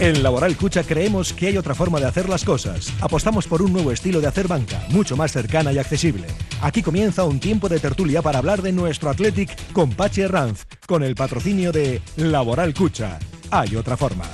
[0.00, 2.90] En Laboral Cucha creemos que hay otra forma de hacer las cosas.
[3.02, 6.26] Apostamos por un nuevo estilo de hacer banca, mucho más cercana y accesible.
[6.62, 11.02] Aquí comienza un tiempo de tertulia para hablar de nuestro Athletic con Pache Ranz, con
[11.02, 13.18] el patrocinio de Laboral Cucha.
[13.50, 14.24] Hay otra forma.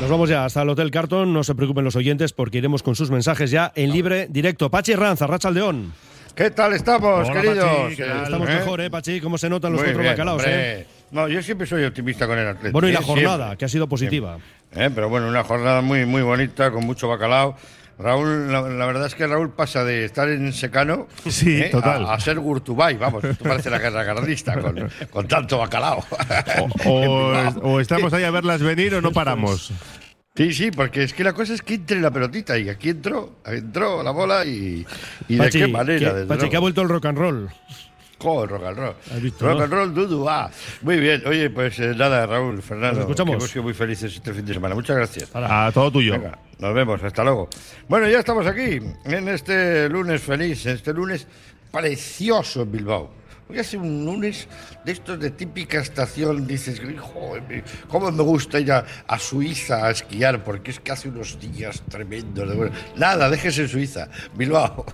[0.00, 2.94] Nos vamos ya hasta el Hotel Carton, no se preocupen los oyentes porque iremos con
[2.94, 4.70] sus mensajes ya en libre directo.
[4.70, 5.92] Pachi Ranz, Racha León.
[6.34, 7.66] ¿Qué tal estamos, Hola, queridos?
[7.68, 8.54] Pachi, que estamos ¿Eh?
[8.54, 9.20] mejor, ¿eh, Pachi?
[9.20, 10.80] ¿Cómo se notan los Muy cuatro bien, bacalaos, hombre.
[10.80, 10.86] eh?
[11.10, 12.72] No, yo siempre soy optimista con el Atlético.
[12.72, 13.04] Bueno, y la ¿eh?
[13.04, 13.56] jornada, Siempre.
[13.58, 14.38] que ha sido positiva.
[14.74, 17.56] Eh, Pero bueno, una jornada muy, muy bonita, con mucho bacalao.
[17.98, 22.06] Raúl, la, la verdad es que Raúl pasa de estar en secano Sí, eh, total.
[22.06, 26.02] A, a ser Gurtubay, vamos, tú pareces la guerra carlista con, con tanto bacalao.
[26.86, 29.72] O, o estamos ahí a verlas venir o no paramos.
[30.34, 33.40] Sí, sí, porque es que la cosa es que entre la pelotita y aquí entró,
[33.44, 34.86] entró la bola y,
[35.28, 36.14] y de Pachi, qué manera.
[36.14, 37.48] que, Pachi, que ha vuelto el rock and roll.
[38.20, 38.94] Joder, rock and roll.
[39.10, 39.64] ¿Has visto, rock no?
[39.64, 40.50] and roll, dudu, ah.
[40.82, 41.22] Muy bien.
[41.26, 43.00] Oye, pues eh, nada, Raúl, Fernando.
[43.00, 43.32] Nos escuchamos.
[43.32, 44.74] que hemos sido muy felices este fin de semana.
[44.74, 45.30] Muchas gracias.
[45.34, 46.12] A todo tuyo.
[46.12, 47.48] Venga, nos vemos, hasta luego.
[47.88, 51.26] Bueno, ya estamos aquí, en este lunes feliz, en este lunes
[51.72, 53.19] precioso en Bilbao.
[53.50, 54.46] Hoy hace un lunes
[54.84, 58.84] de estos de típica estación, dices, joder, cómo me gusta ir a,
[59.18, 62.48] Suiza a esquiar, porque es que hace unos días tremendos.
[62.48, 62.70] de.
[62.94, 64.86] Nada, déjese en Suiza, Bilbao.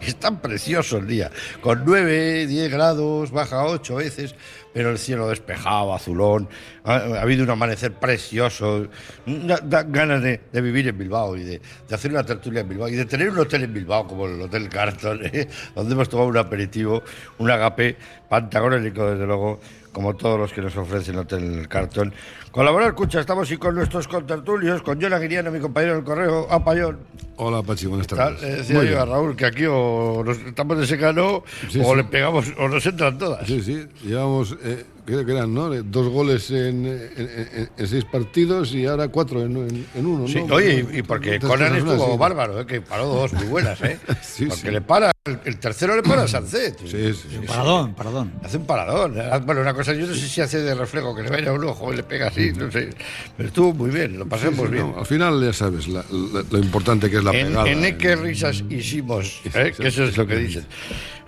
[0.00, 4.36] es tan precioso el día, con 9, 10 grados, baja 8 veces,
[4.72, 6.48] pero el cielo despejado, azulón.
[6.86, 8.86] Ha, ha habido un amanecer precioso.
[9.26, 12.68] Da, da ganas de, de vivir en Bilbao y de, de hacer una tertulia en
[12.68, 15.48] Bilbao y de tener un hotel en Bilbao como el Hotel Carton, ¿eh?
[15.74, 17.02] donde hemos tomado un aperitivo,
[17.38, 17.96] un agape
[18.28, 19.60] pantagónico, desde luego,
[19.92, 22.12] como todos los que nos ofrecen el Hotel Carton.
[22.52, 26.64] Colaborar, escucha, estamos y con nuestros contertulios, con John Aguiriano, mi compañero del correo, a
[26.64, 26.98] Payón.
[27.36, 28.40] Hola Pachi, buenas tardes.
[28.40, 29.02] Le decía Muy yo bien.
[29.02, 31.96] a Raúl que aquí o nos estamos de secano Sí, o sí.
[31.96, 33.46] le pegamos o nos entran todas.
[33.46, 35.68] Sí, sí, llevamos, eh, que eran, ¿no?
[35.70, 40.26] Dos goles en, en- en- en seis partidos y ahora cuatro en, en- en uno,
[40.26, 42.16] Sí, oye, y, y porque Conan estuvo así.
[42.18, 42.66] bárbaro, ¿eh?
[42.66, 43.98] que paró dos muy buenas, ¿eh?
[44.22, 44.70] Sí, porque sí.
[44.70, 46.78] le para, el, el tercero le para a Sancet.
[46.80, 47.38] Sí, sí, sí.
[47.46, 48.32] Paradón, paradón.
[48.42, 49.18] Hace un paradón.
[49.18, 49.30] ¿eh?
[49.44, 51.92] Bueno, una cosa, yo no sé si hace de reflejo, que le vaya un ojo
[51.92, 52.90] y le pega así, no sé.
[53.36, 54.90] Pero estuvo muy bien, lo pasamos bien.
[54.92, 57.68] No, al final, ya sabes, la- la- lo importante que es la En, pegada.
[57.70, 59.72] en E qué risas hicimos, ¿eh?
[59.76, 60.66] que eso es lo que dicen.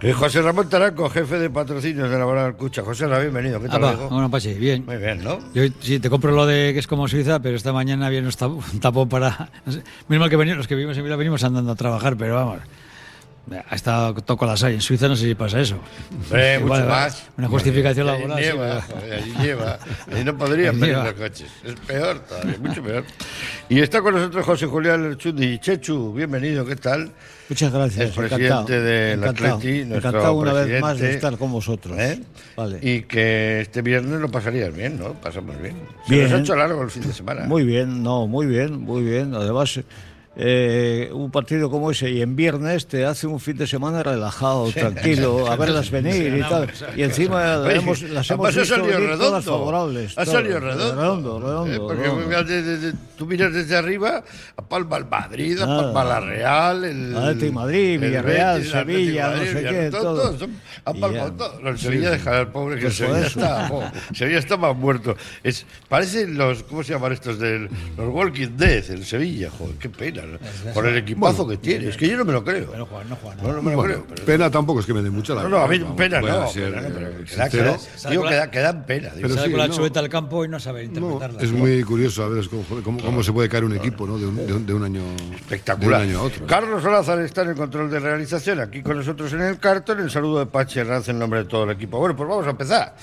[0.01, 2.83] Eh, José Ramón Taranco, jefe de patrocinios de la Laboral Cucha.
[2.83, 3.61] José Ramón, bienvenido.
[3.71, 4.85] ¿Qué tal, Apa, bueno, Pachi, bien.
[4.87, 5.39] Muy bien, ¿no?
[5.55, 8.33] Yo sí te compro lo de que es como Suiza, pero esta mañana viene un
[8.33, 9.51] tap- un tapón para.
[10.09, 12.59] Menos mal que venimos, los que vivimos en Bilbao venimos andando a trabajar, pero vamos.
[13.69, 14.75] Ha estado toco las hay.
[14.75, 15.77] En Suiza no sé si pasa eso.
[16.31, 17.27] Igual, mucho más.
[17.37, 18.39] Una justificación Allí laboral.
[18.39, 19.79] sí, Lleva, pero- joder, allí lleva.
[20.13, 21.49] Allí no podrían Allí venir los coches.
[21.65, 23.05] Es peor todavía, mucho peor.
[23.69, 25.59] Y está con nosotros José Julián Chundi.
[25.59, 27.11] Chechu, bienvenido, ¿qué tal?
[27.49, 28.11] Muchas gracias.
[28.11, 31.99] Es presidente del Atleti, nuestro encantado una vez más de estar con vosotros.
[31.99, 32.21] ¿Eh?
[32.57, 32.79] Vale.
[32.83, 35.15] Y que este viernes lo pasarías bien, ¿no?
[35.15, 35.75] Pasamos bien.
[36.07, 36.25] Se Bien.
[36.31, 37.45] nos ha hecho largo el fin de semana.
[37.47, 39.35] Muy bien, no, muy bien, muy bien.
[39.35, 39.81] Además,
[40.41, 44.71] eh, un partido como ese y en viernes te hace un fin de semana relajado,
[44.71, 46.71] tranquilo, a verlas venir y tal.
[46.97, 49.25] Y encima Oye, hemos, las hemos además ha visto salido redondo.
[49.27, 50.17] todas favorables.
[50.17, 50.95] Ha salido redondo.
[50.95, 52.45] Redondo, redondo, Eh, porque redondo.
[52.45, 54.23] de- de- de- tú miras desde arriba
[54.57, 55.67] a Palma el Madrid, a.
[55.67, 60.03] Palma la Real, el Atlético Madrid, Villarreal, Betis, Sevilla, no Madrid, sé Villarreal, qué, todo.
[60.23, 61.61] todos son- a Palma todo.
[61.61, 63.41] No, el Sevilla deja al pobre que Pues Sevilla eso.
[63.41, 63.83] está, jo,
[64.15, 65.17] Sevilla está más muerto.
[65.43, 67.41] Es, parecen los, ¿cómo se llaman estos?
[67.41, 70.23] Del, los Walking Dead, el Sevilla, joder, qué pena.
[70.75, 72.75] Por el equipazo que tiene, es que yo no me lo creo.
[72.77, 73.37] No, Juan, no, Juan.
[73.43, 74.07] No, no me lo Bueno, creo.
[74.09, 76.49] pero- pena tampoco es que me dé mucha la no, no, a mí pena no,
[76.49, 77.79] ser, pena no, pero eh, que da- que sincero.
[78.03, 79.09] da- digo que da- que dan pena.
[79.11, 79.23] digo.
[79.23, 79.75] Pero Sale sí, con la no.
[79.75, 81.43] chuleta al campo y no sabe No, interpretarla.
[81.43, 84.19] es muy curioso a ver cómo, cómo, cómo se puede caer un equipo ¿no?
[84.19, 85.03] de, un, de un- de un año
[85.35, 86.01] Espectacular.
[86.01, 86.47] de un año a otro.
[86.47, 90.01] Carlos Olázar está en el control de realización, aquí con nosotros en el cartón.
[90.01, 91.99] El saludo de Pachi Herranz en nombre de todo el equipo.
[91.99, 92.95] Bueno, pues vamos a empezar.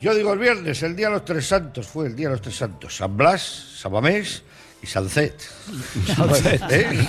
[0.00, 2.40] Yo digo el viernes, el día de los tres santos, fue el día de los
[2.40, 2.96] tres santos.
[2.96, 3.42] San Blas,
[3.80, 4.42] San Mamés
[4.82, 5.34] y Sancet.
[6.70, 7.06] ¿Eh?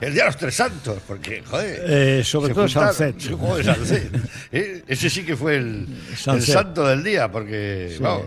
[0.00, 1.82] el día de los tres santos, porque, joder.
[1.86, 2.94] Eh, sobre todo juntaron.
[2.94, 3.20] Sancet.
[3.20, 4.10] Sí, joder, Sancet.
[4.52, 4.84] ¿Eh?
[4.86, 6.54] Ese sí que fue el, el Sancet.
[6.54, 8.26] santo del día, porque, vamos,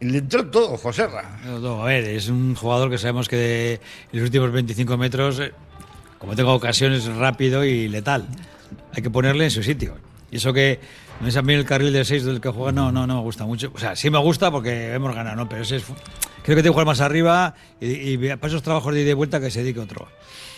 [0.00, 0.78] y le entró todo.
[1.44, 3.80] No, no, a ver, es un jugador que sabemos que de, en
[4.12, 5.52] los últimos 25 metros, eh,
[6.18, 8.26] como tengo ocasiones, es rápido y letal.
[8.92, 9.96] Hay que ponerle en su sitio.
[10.30, 10.80] Y eso que
[11.20, 13.20] no es a mí el carril de 6 del que juega, no, no, no me
[13.22, 13.70] gusta mucho.
[13.74, 15.48] O sea, sí me gusta porque hemos ganado, ¿no?
[15.48, 15.94] Pero ese es, creo
[16.56, 19.40] que tiene que jugar más arriba y, y para esos trabajos de ida y vuelta
[19.40, 20.08] que se dedique otro.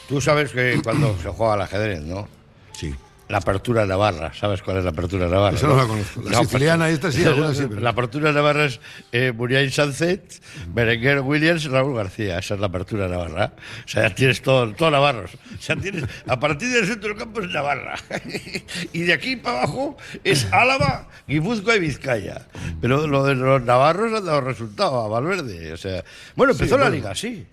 [0.09, 2.29] Tú sabes que cuando se juega al ajedrez, ¿no?
[2.73, 2.95] Sí.
[3.29, 5.57] La apertura de Navarra, ¿sabes cuál es la apertura de Navarra?
[5.57, 6.23] Esa no la conozco.
[6.23, 8.79] La siciliana, esta sí, alguna sí, La apertura de Navarra es
[9.11, 12.39] eh, Muriel Sancet, Berenguer Williams, Raúl García.
[12.39, 13.53] Esa es la apertura de Navarra.
[13.85, 15.33] O sea, ya tienes todo, todo Navarros.
[15.35, 17.97] O sea, tienes, a partir del centro del campo es Navarra.
[18.93, 22.47] y de aquí para abajo es Álava, Guipúzcoa y Vizcaya.
[22.81, 25.73] Pero lo de los navarros ha dado resultado a Valverde.
[25.73, 26.05] O sea,
[26.37, 26.95] bueno, empezó Sí, la bueno.
[26.95, 27.45] liga, sí.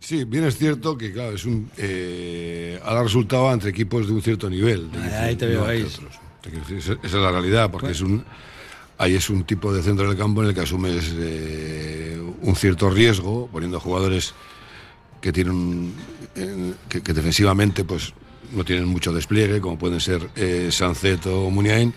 [0.00, 4.12] Sí, bien es cierto que, claro, es un, eh, ha dado resultado entre equipos de
[4.12, 4.90] un cierto nivel.
[4.92, 5.86] de Ahí- te veo, no ahí.
[6.72, 8.24] Esa es la realidad, porque es un,
[8.96, 12.88] ahí es un tipo de centro del campo en el que asumes eh, un cierto
[12.90, 14.34] riesgo, poniendo jugadores
[15.20, 15.92] que tienen
[16.88, 18.14] que, que defensivamente pues
[18.54, 21.92] no tienen mucho despliegue, como pueden ser eh, Sancet o Muniain.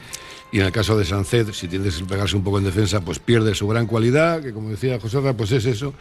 [0.51, 3.19] Y en el caso de Sancet, si tienes que pegarse un poco en defensa, pues
[3.19, 5.93] pierde su gran cualidad, que como decía José Ra, pues es eso,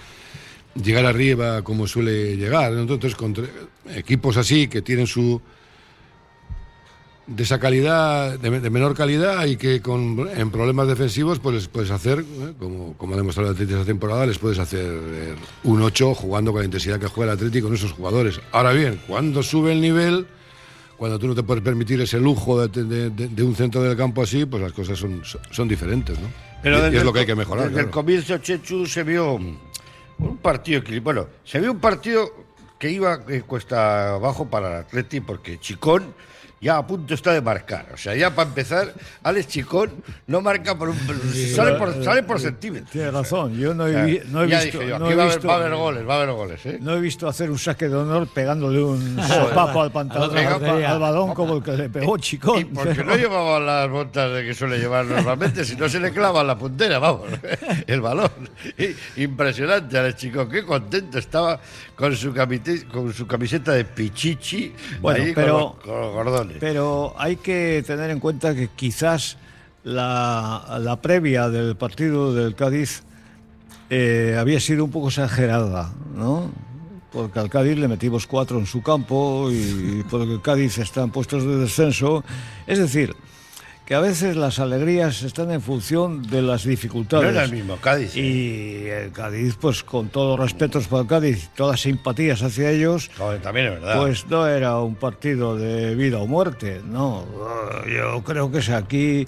[0.74, 2.72] llegar arriba como suele llegar.
[2.72, 2.80] ¿no?
[2.82, 3.44] Entonces, contra
[3.94, 5.40] equipos así que tienen su
[7.26, 11.68] de esa calidad, de, de menor calidad y que con, en problemas defensivos pues les
[11.68, 12.52] puedes hacer, ¿eh?
[12.58, 16.50] como, como ha demostrado el Atlético esta temporada, les puedes hacer eh, un 8 jugando
[16.50, 18.40] con la intensidad que juega el Atlético con esos jugadores.
[18.50, 20.26] Ahora bien, cuando sube el nivel,
[20.96, 24.22] cuando tú no te puedes permitir ese lujo de, de- de- un centro del campo
[24.22, 26.26] así, pues las cosas son, son, diferentes, ¿no?
[26.64, 27.66] Y- y, desde es lo el que hay que mejorar.
[27.68, 27.90] Desde el claro.
[27.92, 29.38] comienzo, Chechu, se vio
[30.20, 31.22] un partido equilibrado.
[31.22, 32.30] Bueno, se vio un partido
[32.78, 36.14] que iba eh, cuesta abajo para el Atleti porque Chicón
[36.60, 37.86] ya a punto está de marcar.
[37.94, 38.92] O sea, ya para empezar,
[39.22, 39.90] Alex Chicón
[40.26, 40.96] no marca por un.
[41.56, 42.90] sale, por, sale por centímetros.
[42.90, 45.16] Tiene razón, yo no he, vi- no he ya visto, dije yo, no aquí he
[45.16, 46.78] va, a haber, visto- va a haber goles, va a haber goles, ¿eh?
[46.82, 51.34] no he visto hacer un saque de honor pegándole un sopapo al pantalón, al, balón
[51.34, 52.68] como el que le pegó Y Chicón.
[52.74, 56.10] porque pero- no llevaba las botas de que suele llevar normalmente, si no se le
[56.12, 57.28] clava la puntera, vamos,
[57.86, 58.30] el balón.
[58.76, 61.58] Y- Impresionante, Alex Chicón, qué contento estaba
[61.94, 66.24] con su, camite- con su camiseta de Pichichi, Bueno, ahí pero- con, los, con
[66.58, 69.36] Pero hay que tener en cuenta que quizás
[69.84, 73.02] la, la previa del partido del Cádiz
[73.88, 76.50] eh, había sido un poco exagerada, ¿no?
[77.12, 81.10] Porque al Cádiz le metimos cuatro en su campo y porque el Cádiz está en
[81.10, 82.22] puestos de descenso.
[82.66, 83.16] Es decir,
[83.90, 87.24] que a veces las alegrías están en función de las dificultades.
[87.24, 88.20] No era el mismo Cádiz, ¿eh?
[88.20, 92.70] Y el Cádiz, pues con todos los respetos para el Cádiz, todas las simpatías hacia
[92.70, 93.10] ellos,
[93.42, 93.98] también es verdad.
[93.98, 97.26] pues no era un partido de vida o muerte, no.
[97.92, 99.26] Yo creo que si aquí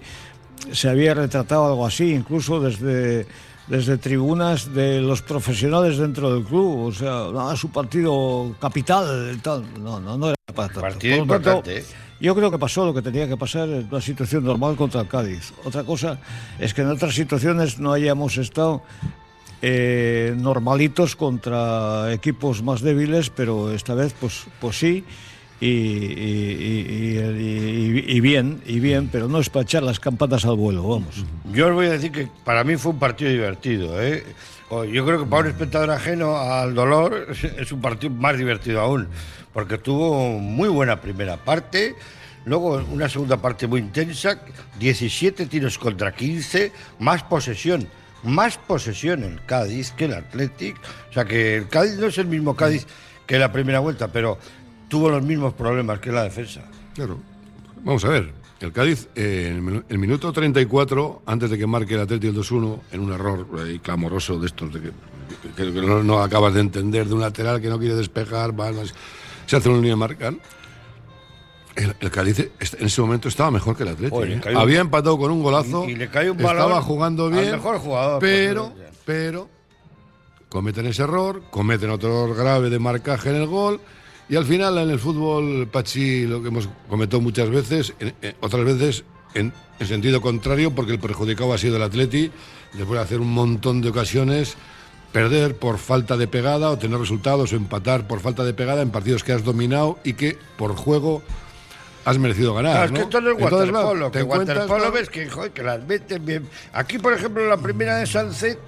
[0.70, 3.26] se había retratado algo así, incluso desde,
[3.67, 6.87] desde tribunas de los profesionales dentro del club.
[6.87, 9.64] O sea, no, es un partido capital, tal.
[9.82, 10.81] No, no, no era para tanto.
[10.81, 11.85] Partido Por lo tanto, importante.
[12.20, 15.09] Yo creo que pasó lo que tenía que pasar en una situación normal contra el
[15.09, 15.53] Cádiz.
[15.64, 16.19] Otra cosa
[16.59, 18.82] es que en otras situaciones no hayamos estado
[19.61, 25.05] eh, normalitos contra equipos más débiles, pero esta vez pues, pues sí.
[25.62, 25.69] Y,
[27.19, 31.25] y- y- bien, y bien, pero no es para echar las campanas al vuelo, vamos.
[31.53, 34.03] Yo os voy a decir que para mí fue un partido divertido.
[34.03, 34.25] ¿eh?
[34.93, 37.29] Yo creo que para un espectador ajeno al dolor
[37.59, 39.06] es un partido más divertido aún,
[39.53, 41.94] porque tuvo muy buena primera parte,
[42.44, 44.41] luego una segunda parte muy intensa,
[44.81, 47.87] 17 tiros contra 15, más posesión.
[48.25, 50.76] Más posesión el Cádiz que el Athletic.
[51.11, 52.87] O sea que el Cádiz no es el mismo Cádiz
[53.26, 54.38] que la primera vuelta, pero
[54.93, 56.61] tuvo los mismos problemas que la defensa.
[56.94, 57.17] Claro.
[57.83, 58.31] Vamos a ver.
[58.61, 62.29] El Cádiz, eh, en el minu- el minuto 34, antes de que marque el Atlético
[62.29, 64.91] el 2-1, en un error eh, clamoroso de estos, de que,
[65.56, 68.53] que- que no, no acabas de entender, de un lateral que no quiere despejar,
[69.47, 70.35] se hace una línea de marcar.
[71.75, 72.38] El, el Cádiz
[72.79, 74.17] en ese momento estaba mejor que el Atlético.
[74.17, 74.55] Joder, le ¿eh?
[74.59, 75.88] Había empatado con un golazo.
[75.88, 77.50] Y- y le cayó un Estaba balón jugando al bien.
[77.53, 78.75] mejor jugador, Pero,
[79.07, 79.49] pero,
[80.50, 83.81] cometen ese error, cometen otro error grave de marcaje en el gol.
[84.29, 88.35] Y al final en el fútbol, Pachi, lo que hemos comentado muchas veces, en- en-
[88.41, 92.31] otras veces en, en sentido contrario, porque el perjudicado ha sido el Atleti,
[92.73, 94.57] después de hacer un montón de ocasiones,
[95.12, 98.91] perder por falta de pegada o tener resultados o empatar por falta de pegada en
[98.91, 101.23] partidos que has dominado y que por juego
[102.07, 102.73] has merecido ganar.
[102.73, 105.62] Claro, es que esto no es Entonces, waterpolo, te que waterpolo ves que, joder, que
[105.62, 106.49] las meten bien.
[106.73, 108.59] Aquí, por ejemplo, la primera de Sunset,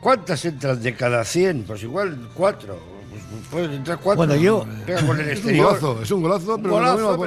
[0.00, 1.64] ¿cuántas entran de cada 100?
[1.64, 2.93] Pues igual cuatro.
[3.34, 4.26] Pues pueden entrar cuatro.
[4.26, 7.26] Bueno, yo- Pega con el Es un golazo, es un golazo, Un pero golazo,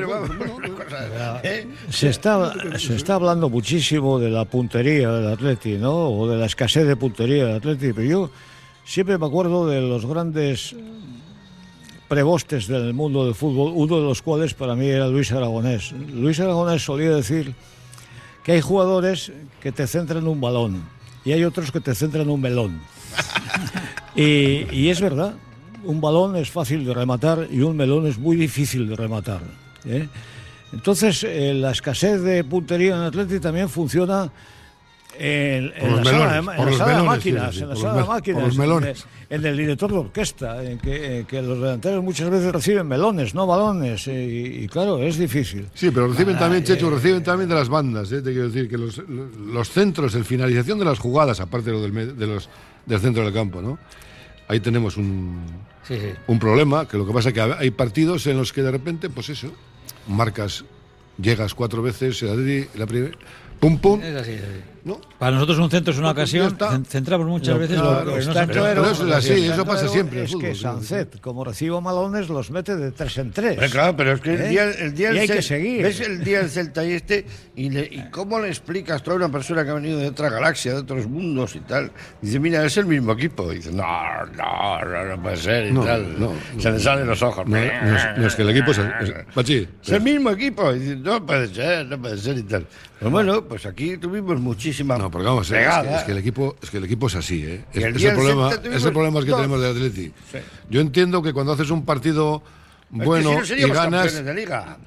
[1.43, 1.67] ¿eh?
[1.89, 6.09] Se está, se está hablando muchísimo de la puntería del Atleti, ¿no?
[6.09, 8.29] O de la escasez de puntería del Atleti, pero yo
[8.85, 10.75] siempre me acuerdo de los grandes
[12.07, 15.91] prebostes del mundo del fútbol, uno de los cuales para mí era Luis Aragonés.
[15.91, 17.53] Luis Aragonés solía decir
[18.43, 20.83] que hay jugadores que te centran un balón
[21.25, 22.79] y hay otros que te centran un melón.
[24.15, 25.35] Y, y es verdad,
[25.87, 29.41] un balón es fácil de rematar y un melón es muy difícil de rematar.
[29.85, 30.07] ¿eh?
[30.73, 34.29] Entonces, eh, la escasez de puntería en Atleti también funciona
[35.19, 38.55] En, en la sala, de, máquinas, en la sala de máquinas,
[39.29, 43.33] en el- director de orquesta, en que, eh, que los delanteros muchas veces reciben melones,
[43.33, 44.13] no balones, eh,
[44.59, 45.65] y, y claro, es difícil.
[45.73, 48.11] Sí, pero reciben también, Checho, reciben también de las bandas.
[48.11, 48.21] ¿eh?
[48.21, 51.81] Te quiero decir que los, los centros, el finalización de las jugadas, aparte de, lo
[51.81, 52.47] del, de los,
[52.85, 53.79] del centro del campo, ¿no?
[54.47, 55.43] Ahí tenemos un,
[55.83, 56.09] Sí, sí.
[56.27, 59.09] un problema, que lo que pasa es que hay partidos en los que de repente,
[59.09, 59.51] pues eso,
[60.07, 60.63] marcas,
[61.21, 62.35] llegas cuatro veces, la,
[62.75, 63.17] la primera,
[63.59, 64.61] pum, pum, Es así, es así.
[64.87, 64.99] ¿No?
[65.19, 66.79] Para nosotros un centro es una Pues ocasión, está.
[66.89, 69.53] centramos muchas Lo- veces claro, lo que no está claro, pero eso es así, está
[69.53, 70.55] eso pasa siempre el Es que.
[70.55, 73.71] Sancet, como reciba malones, los mete de tres en tres.
[73.71, 74.47] Claro, pero es que el ¿Eh?
[74.49, 75.83] día, el día Y del hay que Cel- seguir.
[75.83, 77.25] Ves el día del Celta y este,
[77.55, 80.29] y, le- y cómo le explicas tú a una persona que ha venido de otra
[80.29, 81.91] galaxia, de otros mundos y tal.
[82.21, 83.51] Dice, mira, es el mismo equipo.
[83.51, 83.83] Y dice, no,
[84.37, 86.19] no, no, no puede ser y No, tal.
[86.19, 87.45] no, Se le salen los ojos.
[87.45, 87.61] No, no
[87.97, 90.71] es, no es que el equipo es, es- Pachi, Es el mismo equipo.
[90.73, 92.65] Y dice, no puede ser, no puede ser y tal.
[92.99, 94.39] Pero bueno, pues aquí tuvimos
[94.83, 95.97] muchísima No, porque vamos, es que, pegada.
[95.99, 97.65] es que el equipo, es que el equipo es así, ¿eh?
[97.73, 99.37] Es, el es problema, es el problema que dos.
[99.37, 100.11] tenemos de Atleti.
[100.31, 100.37] Sí.
[100.69, 102.41] Yo entiendo que cuando haces un partido
[102.93, 104.77] Es que bueno si no y ganas, de liga.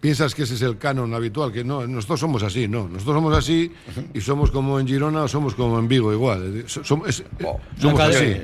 [0.00, 3.36] piensas que ese es el canon habitual, que no, nosotros somos así, no, nosotros somos
[3.36, 3.72] así
[4.12, 7.94] y somos como en Girona o somos como en Vigo igual, somos, es- Oh, somos
[8.00, 8.36] una así.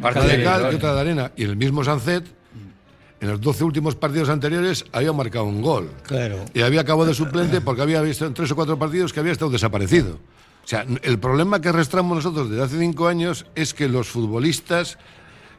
[0.00, 1.32] Parte de cal y otra de arena.
[1.36, 2.24] Y el mismo Sancet,
[3.20, 5.90] en los 12 últimos partidos anteriores, había marcado un gol.
[6.04, 6.44] Claro.
[6.54, 9.32] Y había acabado de suplente porque había visto en tres o cuatro partidos que había
[9.32, 10.18] estado desaparecido.
[10.64, 14.98] O sea, el problema que arrastramos nosotros desde hace cinco años es que los futbolistas,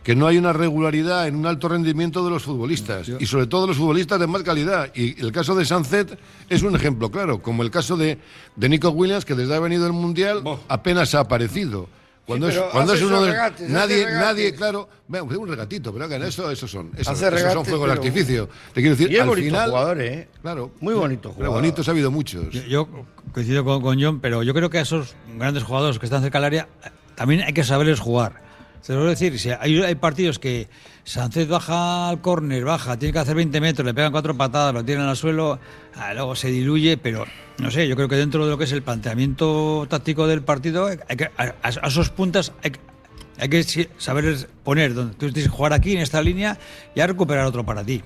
[0.03, 3.67] que no hay una regularidad en un alto rendimiento de los futbolistas, y sobre todo
[3.67, 4.91] los futbolistas de más calidad.
[4.95, 6.17] Y el caso de Sanzet
[6.49, 8.17] es un ejemplo claro, como el caso de,
[8.55, 11.89] de Nico Williams, que desde ha venido el Mundial apenas ha aparecido.
[12.31, 14.19] Cuando Sí, es, pero cuando es uno de regates, nadie, regates.
[14.19, 17.87] nadie, claro, un regatito, pero hagan eso, esos son, esos, Hace esos son regates, fuegos
[17.89, 18.49] de pero- artificio.
[18.73, 20.27] Te quiero decir, Y es al bonito final, jugador, ¿eh?
[20.41, 20.71] Claro.
[20.79, 21.55] Muy bonito Pero jugador.
[21.55, 22.49] bonitos ha habido muchos.
[22.51, 22.87] Yo, yo
[23.33, 26.37] coincido con, con John, pero yo creo que a esos grandes jugadores que están cerca
[26.39, 26.67] del área
[27.15, 28.41] también hay que saberles jugar.
[28.85, 30.67] Te lo voy a decir, si hay, hay partidos que
[31.03, 34.85] Sánchez baja al córner, baja, tiene que hacer 20 metros, le pegan cuatro patadas, lo
[34.85, 35.59] tiran al suelo,
[35.95, 37.25] ah, luego se diluye, pero
[37.57, 40.85] no sé, yo creo que dentro de lo que es el planteamiento táctico del partido,
[40.87, 45.73] hay que- a, a- esos puntas hay, que- saber poner, donde tú tienes que jugar
[45.73, 46.57] aquí en esta línea
[46.95, 48.03] y a recuperar otro para ti.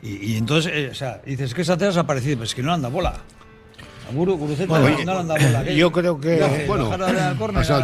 [0.00, 2.88] Y, entonces, eh, o sea, dices que Sánchez ha desaparecido, pues es que no anda
[2.88, 3.14] bola.
[4.12, 5.64] Guru, Guruceta Bueno, no, no anda bola.
[5.64, 5.76] ¿qué?
[5.76, 6.64] yo creo que-.
[6.66, 6.90] Bueno,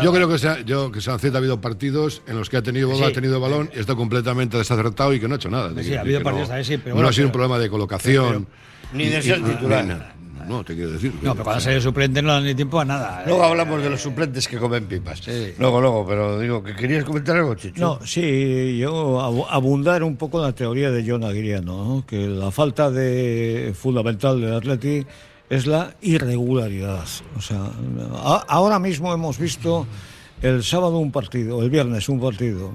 [0.03, 2.89] yo creo que, sea, yo, que Sancet ha habido partidos en los que ha tenido
[2.89, 3.11] bola, Sí.
[3.11, 5.71] ha tenido balón y está completamente desacertado y que no ha hecho nada.
[5.83, 7.69] Sí, ha habido partidos no, ahí, sí, pero no bueno, ha sido un problema de
[7.69, 8.47] colocación.
[8.93, 10.15] Ni de ser titular.
[10.47, 11.11] No, te quiero decir.
[11.23, 13.21] No, pero cuando sale suplente no dan ni tiempo a nada.
[13.23, 13.25] ¿eh?
[13.29, 15.21] Luego hablamos de los suplentes que comen pipas.
[15.21, 15.55] Sí.
[15.59, 17.81] Luego, luego, pero digo, que querías comentar algo, Chicho.
[17.81, 22.05] No, sí, yo abu- abundar un poco en la teoría de John Aguiriano, ¿no?
[22.07, 25.07] que la falta de fundamental del Atleti
[25.51, 27.05] es la irregularidad.
[27.37, 27.71] O sea,
[28.49, 29.87] ahora mismo hemos visto
[30.43, 32.73] el sábado un partido, el viernes un partido.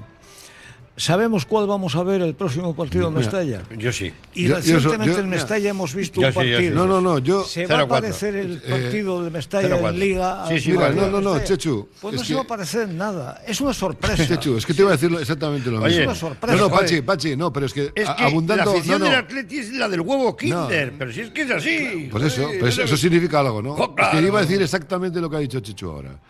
[1.00, 3.62] ¿Sabemos cuál vamos a ver el próximo partido en Mestalla?
[3.78, 4.12] Yo sí.
[4.34, 5.36] Y Yo- recientemente yo- en mira.
[5.38, 6.50] Mestalla hemos visto un sí, yo sí.
[6.50, 6.74] partido.
[6.74, 7.42] No, no, no, yo.
[7.44, 7.88] ¿Se va a 0-4.
[7.88, 9.88] parecer el partido de Mestalla 0-4.
[9.88, 10.44] en Liga?
[10.48, 11.56] Sí, sí, partido No, no, no, Mestalla?
[11.56, 13.42] Chechu, Pues es no se que- va a parecer en nada.
[13.46, 14.26] Es una sorpresa.
[14.28, 16.12] Chechu, es que te iba a decir exactamente lo Oye, mismo.
[16.12, 16.56] Es una sorpresa.
[16.56, 16.70] No, no.
[16.70, 18.64] Pachi, Pachi, no, pero es que, Es a- que abundando.
[18.66, 19.10] la afición no, no.
[19.10, 22.08] del Atleti es la del huevo Kinder, pero si es que es así.
[22.10, 23.74] Pues eso, pues eso significa algo, ¿no?
[23.96, 26.20] Es que yo iba a decir exactamente lo que ha dicho Chicho ahora.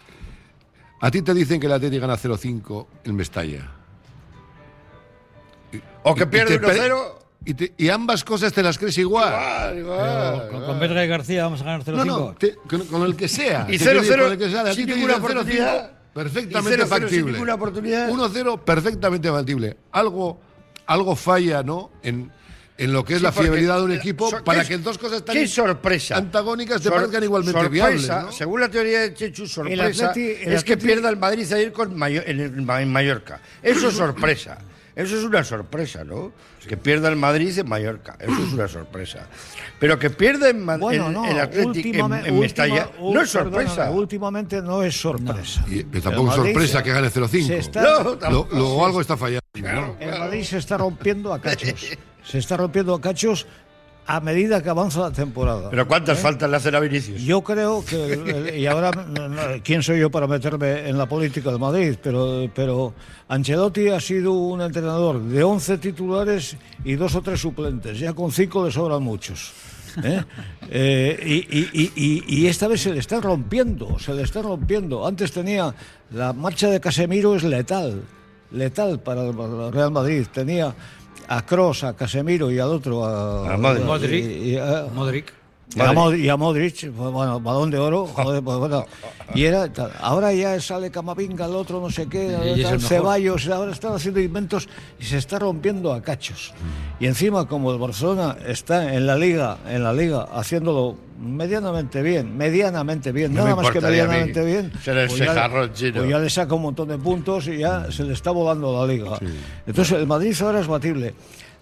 [1.00, 3.79] A ti te dicen que el Atleti gana 0-5 en Mestalla.
[6.02, 7.16] O que pierde te pare- 1-0.
[7.44, 9.32] Y, te- y ambas cosas te las crees igual.
[9.32, 10.48] Igual, igual.
[10.50, 11.94] Con, con Berga y García vamos a ganar 0-5.
[11.94, 13.66] No, no, te- con, con el que sea.
[13.68, 15.32] Y Te quiero 0-0 decir, con el que sea, a ti sin ninguna dicen 0-5,
[15.32, 15.92] oportunidad.
[16.12, 17.32] Perfectamente Y 0-0 sin factible.
[17.32, 18.08] ninguna oportunidad.
[18.10, 19.76] 1-0 perfectamente factible.
[19.92, 20.40] Algo,
[20.86, 21.90] algo falla, ¿no?
[22.02, 22.30] En,
[22.76, 25.24] en lo que es Sí, la fiabilidad de un equipo so- para que dos cosas
[25.24, 26.16] tan qué sorpresa.
[26.16, 28.08] antagónicas te Sor- parezcan igualmente sorpresa, viables.
[28.26, 28.32] ¿no?
[28.32, 31.96] Según la teoría de Chechu, sorpresa Atleti- el es que pierda el Madrid ayer con
[31.96, 33.40] Mayo- en, el- en Mallorca.
[33.62, 34.58] Eso es sorpresa.
[34.96, 36.32] Eso es una sorpresa, ¿no?
[36.66, 38.16] Que pierda el Madrid en Mallorca.
[38.20, 39.26] Eso es una sorpresa.
[39.78, 43.30] Pero que pierda en, Ma- Bueno, no, el Atlético en, en Mestalla última- no es
[43.30, 43.90] sorpresa.
[43.90, 45.64] últimamente no es sorpresa.
[45.68, 47.46] Y, pero tampoco es Madrid sorpresa se- que gane 0-5.
[47.46, 48.48] se está- No, Lo-.
[48.52, 49.40] Luego algo está fallando.
[49.56, 49.96] ¿no?
[50.00, 51.74] El Madrid se está rompiendo a cachos.
[52.22, 53.46] Se está rompiendo a cachos
[54.06, 55.70] a medida que avanza la temporada.
[55.70, 57.20] Pero ¿cuántas faltas le hacen a Vinicius?
[57.22, 58.90] Yo creo que, el- y ahora,
[59.62, 61.96] ¿quién soy yo para meterme en la política de Madrid?
[62.02, 62.92] Pero, pero
[63.28, 67.98] Ancelotti ha sido un entrenador de 11 titulares y dos o tres suplentes.
[68.00, 69.52] Ya con cinco le sobran muchos.
[70.02, 70.22] ¿eh?
[70.72, 74.40] Eh, y, y- y- y- y esta vez se le está rompiendo, se le está
[74.40, 75.04] rompiendo.
[75.04, 75.74] Antes tenía
[76.12, 78.02] la marcha de Casemiro es letal,
[78.52, 80.26] letal para el Real Madrid.
[80.32, 80.72] Tenía
[81.30, 83.84] a Cross, a Casemiro y al otro a, A Modric.
[83.84, 84.24] Modric.
[84.24, 85.32] y- y a- Modric.
[85.74, 88.84] Y a, Modric, bueno, balón de oro, joder, pues, bueno,
[89.34, 89.68] y era.
[90.00, 92.80] Ahora ya sale Camavinga, el otro no sé qué, tal.
[92.80, 96.52] Ceballos, ahora están haciendo inventos y se está rompiendo a cachos.
[96.98, 102.36] Y encima, como el Barcelona está en la liga, en la liga, haciéndolo medianamente bien,
[102.36, 105.48] medianamente bien, No nada más que medianamente bien, ser el pues ya,
[105.94, 108.92] pues ya le saca un montón de puntos y ya se le está volando la
[108.92, 109.18] liga.
[109.66, 111.14] Entonces el Madrid ahora es batible.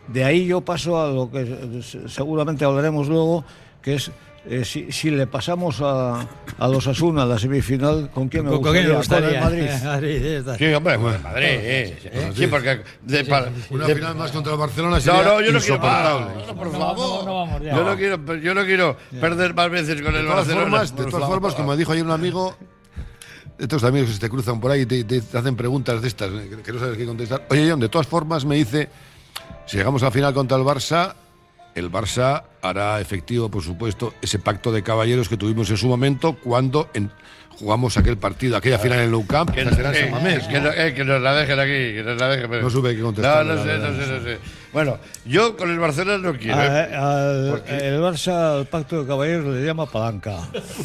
[0.06, 3.44] De ahí yo paso a lo que se- seguramente hablaremos luego,
[3.82, 4.10] que es
[4.50, 6.26] eh, si, si le pasamos a,
[6.58, 9.28] a los Asuna la semifinal, ¿con quién me ¿Con, con quién gustaría?
[9.32, 9.84] le Con el gustaría?
[9.84, 10.44] Madrid.
[10.46, 10.66] Madrid.
[10.68, 11.46] Sí, hombre, con el Madrid.
[11.50, 12.32] eh.
[12.34, 12.80] Sí, porque.
[13.02, 15.58] de- para- Una de- final más contra el Barcelona No, sería no, yo no quiero.
[15.58, 16.26] insoportable.
[16.38, 16.96] Ah, no, por No, favor.
[17.20, 17.76] no, no vamos ya.
[17.76, 20.60] yo, no quiero, yo no quiero perder más veces con el De Barcelona.
[20.62, 22.56] formas, de todas formas, como dijo ayer un amigo,
[23.58, 26.08] estos amigos que se te cruzan por ahí y te, te- te hacen preguntas de
[26.08, 27.44] estas que, que no sabes qué contestar.
[27.50, 28.88] Oye, John, de todas formas me dice,
[29.66, 31.12] si llegamos a la final contra el Barça,
[31.78, 36.36] el Barça hará efectivo, por supuesto, ese pacto de caballeros que tuvimos en su momento
[36.42, 37.10] cuando en-
[37.58, 39.50] jugamos aquel partido, aquella final en el Nou Camp.
[39.50, 40.66] Que, en eh, San Mamés, que, ¿no?
[40.66, 42.60] no- eh, que nos la dejen aquí, que nos la dejen.
[42.60, 44.38] No supe qué contestar, No, no sé, no sé, no no sé.
[44.72, 46.58] Bueno, yo con el Barcelona no quiero.
[46.58, 46.94] A- ¿eh?
[46.94, 50.36] al- el Barça, al pacto de caballeros, le llama palanca.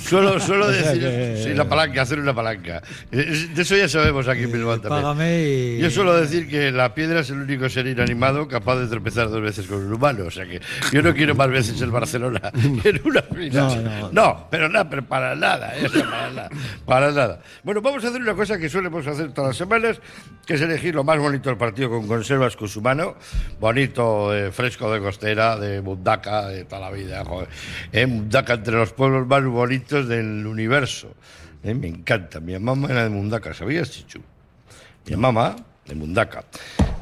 [0.07, 2.81] Solo, solo O sea decir, que- sí, la palanca, hacer una palanca.
[3.11, 5.01] Eh, De eso ya sabemos aquí en Bilbao también.
[5.03, 5.77] Págame.
[5.79, 9.41] Yo suelo decir que la piedra es el único ser inanimado capaz de tropezar dos
[9.41, 10.25] veces con un humano.
[10.27, 10.61] O sea que
[10.91, 12.39] yo no quiero más veces el Barcelona
[12.83, 13.51] en una final.
[13.53, 14.47] No, No, no.
[14.49, 16.49] pero nada, pero para nada, eh, para nada.
[16.85, 17.39] Para nada.
[17.63, 19.99] Bueno, vamos a hacer una cosa que solemos hacer todas las semanas,
[20.45, 23.15] que es elegir lo más bonito del partido con conservas con su mano.
[23.73, 27.25] Bonito, eh, fresco de costera, de mundaca, de toda la vida.
[27.25, 27.49] Joder.
[27.91, 31.15] Eh, mundaca entre los pueblos más bonitos del universo.
[31.63, 32.39] Eh, me encanta.
[32.39, 34.19] Mi mamá era de Mundaca, ¿sabías, Chichu?
[35.07, 35.55] Mi mamá,
[35.87, 36.43] de Mundaca.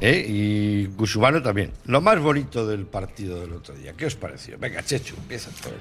[0.00, 0.24] ¿eh?
[0.26, 1.72] Y Cusumano también.
[1.84, 3.92] Lo más bonito del partido del otro día.
[3.92, 4.56] ¿Qué os pareció?
[4.58, 5.74] Venga, Chechu, empieza todo.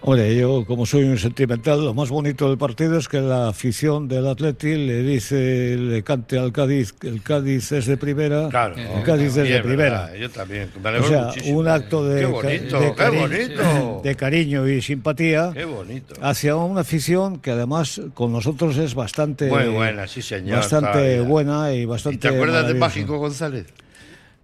[0.00, 4.06] Hombre, yo como soy un sentimental, lo más bonito del partido es que la afición
[4.06, 8.76] del Atleti le dice, le cante al Cádiz, que el Cádiz es de primera, Claro.
[8.76, 10.02] el Cádiz es de primera.
[10.06, 10.14] ¿verdad?
[10.14, 10.70] Yo también.
[10.80, 11.58] Me O sea, muchísimo.
[11.58, 14.00] un acto de, bonito, de qué cari- bonito.
[14.04, 16.14] de cariño y simpatía Qué bonito.
[16.22, 21.74] hacia una afición que además con nosotros es bastante Muy buena, sí, señor, bastante buena
[21.74, 22.74] y ¿Y bastante te acuerdas de.
[22.74, 23.66] Mágico González?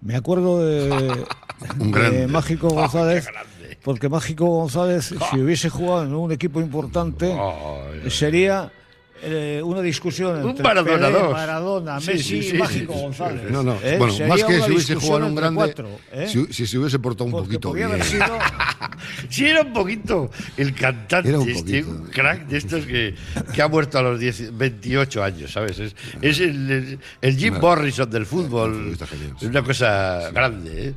[0.03, 1.25] Me acuerdo de.
[2.29, 3.27] Mágico González.
[3.85, 7.37] Porque Mágico González, si hubiese jugado en un equipo importante,
[8.09, 8.73] sería
[9.23, 11.29] eh, una discusión Un entre Maradona Pelé.
[11.33, 13.51] Maradona, Sí, Messi sí, sí, y Mágico González.
[13.51, 13.77] No, no.
[13.83, 13.97] ¿eh?
[13.99, 16.27] Bueno, más que si hubiese jugado en un grande, cuatro, ¿eh?
[16.29, 18.01] si, si se hubiese portado un Porque poquito podía bien.
[18.01, 18.25] haber sido
[19.29, 21.90] Sí, era un poquito el cantante, Era un este, poquito.
[21.90, 23.14] un crack de estos que,
[23.55, 25.79] que ha muerto a los 10 28 años, ¿sabes?
[25.79, 28.97] Es, es el, el- el Jim Morrison del fútbol.
[29.40, 30.94] Es una cosa grande, ¿eh?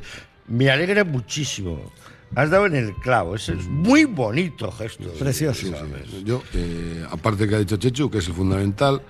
[0.48, 1.92] Me alegra muchísimo.
[2.36, 5.10] Has dado en el clavo, ese es muy bonito gesto.
[5.18, 5.68] Precioso.
[5.72, 6.24] ¿sabes?
[6.24, 9.02] Yo, eh, aparte que ha dicho Chechu, que es el fundamental,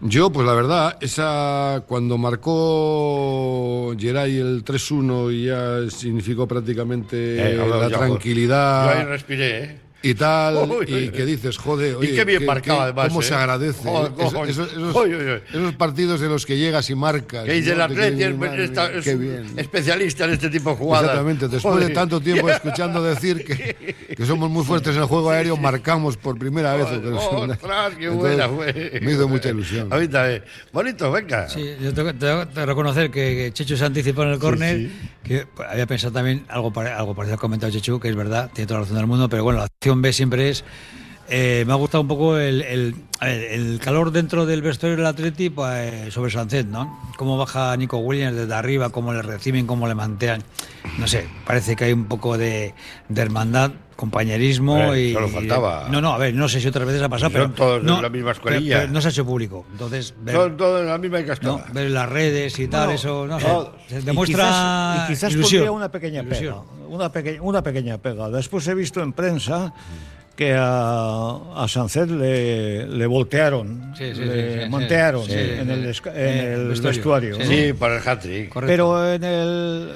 [0.00, 7.56] yo, pues la verdad, esa cuando marcó Geray el 3-1 y ya significó prácticamente Eh,
[7.56, 8.94] la yo- tranquilidad.
[8.94, 9.80] Yo ahí respiré, ¿eh?
[10.02, 13.08] Y tal, Uy, y que dices, joder, Y oye, qué bien que- marcado, que- además,
[13.08, 13.24] cómo ¿eh?
[13.24, 13.88] se agradece.
[13.88, 14.50] Joder, Eso- cojones.
[14.50, 15.40] esos, esos- Uy, uy, uy.
[15.52, 17.44] esos partidos en los que llegas y marcas.
[17.44, 17.88] Que dice el ¿no?
[17.88, 19.46] Que Atleti dices, es, es qué un bien.
[19.58, 21.04] especialista en este tipo de jugadas.
[21.06, 21.88] Exactamente, después Joder.
[21.88, 26.16] de tanto tiempo escuchando decir que, que somos muy fuertes en el juego aéreo, marcamos
[26.16, 26.86] por primera vez.
[26.86, 29.00] que ¡Ostras, qué Entonces, buena fue!
[29.02, 29.92] Me hizo mucha ilusión.
[29.92, 30.42] A mí también.
[30.72, 31.48] Bonito, venga.
[31.48, 34.88] Sí, yo tengo, tengo que reconocer que, que Chechu se anticipó en el córner,
[35.24, 38.66] que pues, había pensado también algo, algo parecido al comentado Chechu, que es verdad, tiene
[38.66, 40.64] toda la razón del mundo, pero bueno, la B siempre es...
[41.28, 42.94] eh, me ha gustado un poco el, el-
[43.82, 46.98] calor dentro del vestuario del Atleti pues, sobre Sánchez, ¿no?
[47.16, 50.42] Cómo baja Nico Williams desde arriba, cómo le reciben, cómo le mantean.
[50.98, 52.74] No sé, parece que hay un poco de
[53.14, 55.12] hermandad, compañerismo Hombre, y...
[55.12, 55.88] solo faltaba.
[55.90, 57.54] No, no, a ver, no sé si otras veces ha pasado, Son pero...
[57.54, 58.78] todos de no, la misma pero- escuelilla.
[58.82, 59.66] pero no se ha hecho público.
[59.72, 61.64] Entonces, ver- Son todos en la misma no, cascada.
[61.72, 63.46] ver las redes y tal, eso, no sé,
[63.88, 65.60] se Y demuestra quizás, y quizás ilusión.
[65.62, 66.54] pondría una pequeña Ilusión.
[66.62, 66.86] pega.
[66.88, 68.30] Una, peque- una pequeña pega.
[68.30, 69.74] Después he visto en prensa
[70.36, 75.42] que a, a Sánchez le, le voltearon, Sí, sí, le sí, mantearon sí, en, sí,
[75.42, 75.66] el,
[76.14, 76.96] Eh, en el vestuario.
[76.96, 77.34] vestuario.
[77.34, 77.48] Sí, ¿no?
[77.48, 78.48] Sí, para el hat-trick.
[78.50, 78.70] Correcto.
[78.72, 79.90] Pero en el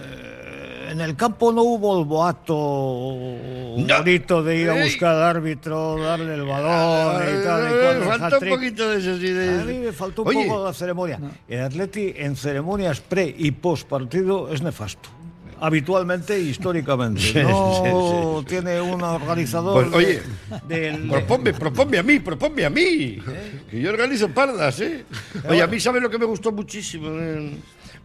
[0.92, 6.34] en el campo no hubo el boato bonito de ir a buscar al árbitro, darle
[6.34, 8.02] el balón y tal.
[8.02, 9.28] y Falta un poquito de eso, sí.
[9.30, 11.18] de- A mí me faltó un Oye, poco la ceremonia.
[11.48, 15.08] El Atleti en ceremonias pre y post partido es nefasto.
[15.60, 17.44] Habitualmente e históricamente.
[17.44, 19.88] No tiene un organizador.
[19.90, 20.22] Pues, oye,
[20.66, 23.18] de- del- Proponme, proponme a mí, proponme a mí.
[23.70, 25.04] Que yo organizo pardas, ¿eh?
[25.48, 27.10] Oye, a mí, ¿sabes lo que me gustó muchísimo?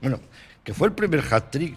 [0.01, 0.19] Bueno,
[0.63, 1.75] que fue el primer hat-trick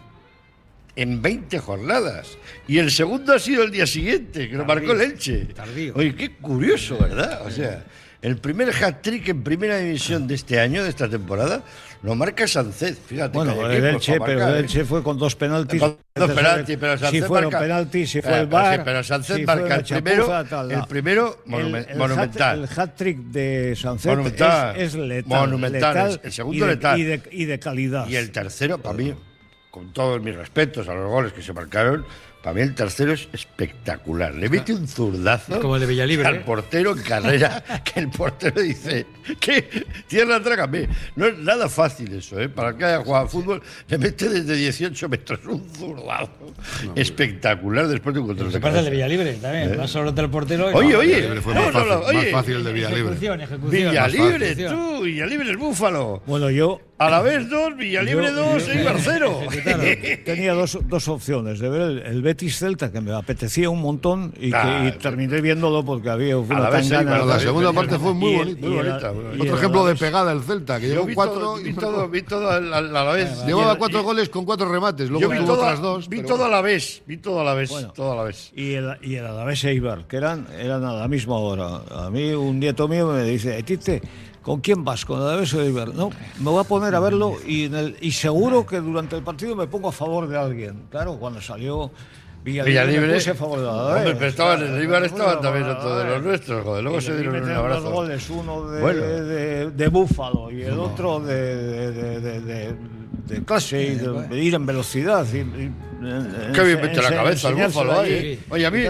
[1.02, 2.36] en 20 jornadas.
[2.68, 5.46] Y el segundo ha sido el día siguiente, que lo marcó el Elche.
[5.46, 5.94] Tardío.
[5.96, 7.42] Oye, qué curioso, ¿verdad?
[7.46, 7.84] O sea,
[8.22, 11.62] el primer hat-trick en primera división de este año, de esta temporada,
[12.02, 12.98] lo marca Sánchez.
[13.06, 13.32] Fíjate.
[13.36, 14.58] Bueno, que el Elche, pero el ¿eh?
[14.60, 15.80] Elche fue con dos penaltis.
[15.80, 18.84] Con dos penaltis, pero Si Sánchez fueron marca- penaltis, si fue Pero- el sí, bar.
[18.84, 22.64] pero Sánchez si marca el primero- tal, el primero El- monumen- el monumental.
[22.64, 25.28] hat- El hat-trick de Sánchez es, es letal.
[25.28, 26.98] Monumental, letal el segundo y de, letal.
[27.00, 28.06] Y de, y de calidad.
[28.08, 29.14] Y el tercero, para mí,
[29.70, 32.04] con todos mis respetos a los goles que se marcaron,
[32.42, 34.34] para mí el tercero es espectacular.
[34.34, 36.42] Le mete un zurdazo como el de Villalibre, al ¿eh?
[36.44, 39.04] portero en carrera, que el portero dice
[39.38, 40.88] que tierra trágame.
[41.16, 42.48] No es nada fácil eso, ¿eh?
[42.48, 46.30] Para el que haya jugado fútbol, le mete desde 18 metros un zurdazo
[46.94, 48.90] espectacular después de un control Se de parece al de.
[48.90, 49.76] Villalibre también.
[49.76, 50.70] Más solo del portero.
[50.70, 53.00] y- Oye, No, oye, fue no, más, no, fácil, oye, más fácil el de Villalibre.
[53.02, 53.70] Ejecución, ejecución.
[53.70, 56.22] Villalibre, tú, Villalibre el búfalo.
[56.26, 59.40] Bueno, yo A la vez dos, Villalibre Yo- dos, yo- Eibar cero.
[60.24, 64.34] tenía dos, dos opciones, de ver el, el Betis Celta, que me apetecía un montón,
[64.38, 67.00] y, que, y terminé viéndolo porque había la una vez tangana.
[67.00, 68.66] Eibar, Pero la segunda parte fue muy y- bonita.
[68.66, 69.36] y muy era- bonita, muy bonita.
[69.38, 71.54] y Otro ejemplo la de vez- pegada el Celta, que vi cuatro.
[71.56, 73.46] vi todo, vi todo a la, a la vez.
[73.46, 76.08] Llevaba cuatro y- goles con cuatro remates, Yo luego vi tuvo todo, otras dos.
[76.08, 77.92] vi todo a la vez, vi todo a la vez, Bueno.
[77.94, 78.52] todo a la vez.
[78.54, 81.80] Y el, y el Alavés Eibar, que eran, eran a la misma hora.
[81.90, 84.02] A mí un nieto mío me dice, Tite,
[84.42, 85.04] ¿con quién vas?
[85.04, 85.94] ¿Con el Alavés o Eibar?
[85.94, 89.22] No, me voy a poner a verlo y, en el- y seguro que durante el
[89.22, 90.84] partido me pongo a favor de alguien.
[90.90, 91.90] Claro, cuando salió
[92.42, 93.14] Villalibre, Villalibre.
[93.16, 93.96] puse a favor del Alavés.
[93.98, 96.82] Hombre, pero estaban en el Eibar, Me estaban también otro de los nuestros, joder.
[96.84, 97.90] Luego se dieron un metieron dos abrazo.
[97.94, 99.02] goles, uno de, Bueno.
[99.02, 102.74] de, de Búfalo y el otro de, de, de, de- de-
[103.26, 105.24] de clase y de, de ir en velocidad.
[105.32, 108.42] Y, y- Qué bien mete la cabeza el búfalo ahí.
[108.50, 108.82] Oye, a mí,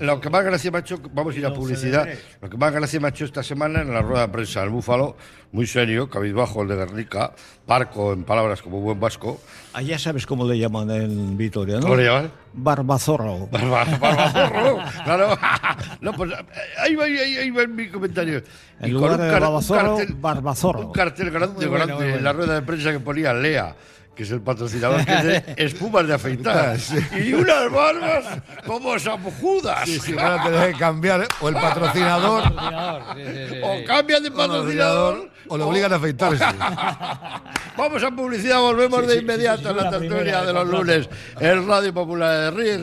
[0.00, 2.06] lo que más gracia me ha hecho, vamos a ir a publicidad,
[2.40, 4.70] lo que más gracia me ha hecho esta semana en la rueda de prensa del
[4.70, 5.16] búfalo,
[5.52, 7.32] muy serio, cabizbajo el de Guernica,
[7.66, 9.40] parco en palabras como buen vasco.
[9.74, 11.82] Allá sabes cómo le llaman en Vitoria, ¿no?
[11.82, 12.30] ¿Cómo le llaman?
[12.54, 13.48] Barbazorro.
[13.50, 15.38] Barba- Barbazorro, claro.
[16.00, 16.32] No, pues
[16.78, 18.42] ahí va, ahí, ahí va mi comentario.
[18.80, 20.80] En Y lugar con un de un Barbazorro, cartel- Barbazorro.
[20.86, 22.32] Un cartel grande, en la bueno.
[22.32, 23.74] rueda de prensa que ponía Lea,
[24.14, 26.76] que es el patrocinador, que es de espumas de afeitar.
[27.24, 28.24] Y unas barbas
[28.66, 28.92] como
[29.40, 29.88] Judas.
[29.88, 35.30] Sí, sí, van a tener que cambiar o el patrocinador sí, O cambian de patrocinador.
[35.48, 36.44] o le obligan a afeitarse.
[37.76, 41.08] Vamos a publicidad, volvemos de inmediato a la tertulia de los lunes.
[41.40, 42.82] El Radio Popular de Ríos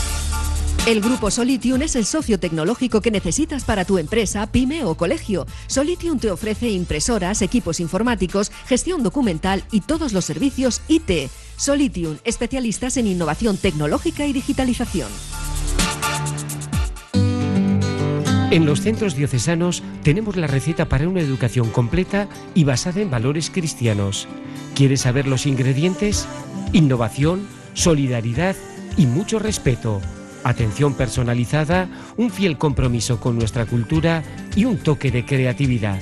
[0.87, 5.45] El grupo Solitium es el socio tecnológico que necesitas para tu empresa, pyme o colegio.
[5.67, 11.29] Solitium te ofrece impresoras, equipos informáticos, gestión documental y todos los servicios IT.
[11.55, 15.09] Solitium, especialistas en innovación tecnológica y digitalización.
[18.49, 23.49] En los centros diocesanos tenemos la receta para una educación completa y basada en valores
[23.49, 24.27] cristianos.
[24.75, 26.27] ¿Quieres saber los ingredientes?
[26.73, 28.55] Innovación, solidaridad
[28.97, 30.01] y mucho respeto.
[30.43, 34.23] Atención personalizada, un fiel compromiso con nuestra cultura
[34.55, 35.99] y un toque de creatividad.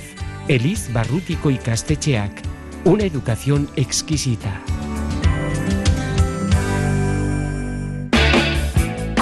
[0.48, 2.42] Elis Barrútico y Castecheac.
[2.84, 4.62] Una educación exquisita.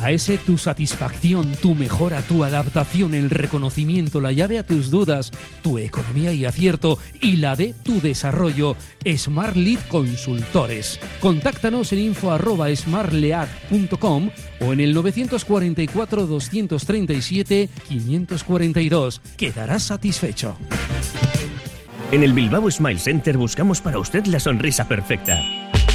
[0.00, 5.32] La S, tu satisfacción, tu mejora, tu adaptación, el reconocimiento, la llave a tus dudas,
[5.62, 8.76] tu economía y acierto y la de tu desarrollo.
[9.16, 11.00] Smart Lead Consultores.
[11.20, 14.30] Contáctanos en info arroba smartlead.com
[14.60, 19.22] o en el 944 237 542.
[19.38, 20.58] Quedarás satisfecho.
[22.12, 25.40] En el Bilbao Smile Center buscamos para usted la sonrisa perfecta.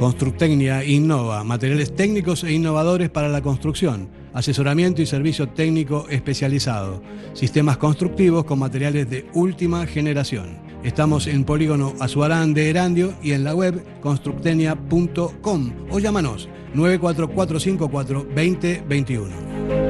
[0.00, 7.02] Constructecnia innova, materiales técnicos e innovadores para la construcción, asesoramiento y servicio técnico especializado,
[7.34, 10.56] sistemas constructivos con materiales de última generación.
[10.82, 19.89] Estamos en Polígono Azuarán de Erandio y en la web constructenia.com o llámanos 94454 2021.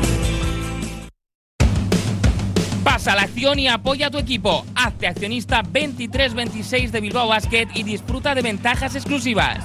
[2.83, 4.65] Pasa a la acción y apoya a tu equipo.
[4.75, 9.59] Hazte accionista 2326 de Bilbao Basket y disfruta de ventajas exclusivas.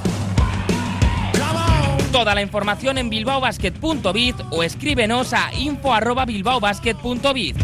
[2.12, 7.56] Toda la información en bilbaobasket.bit o escríbenos a info@bilbaobasket.bit.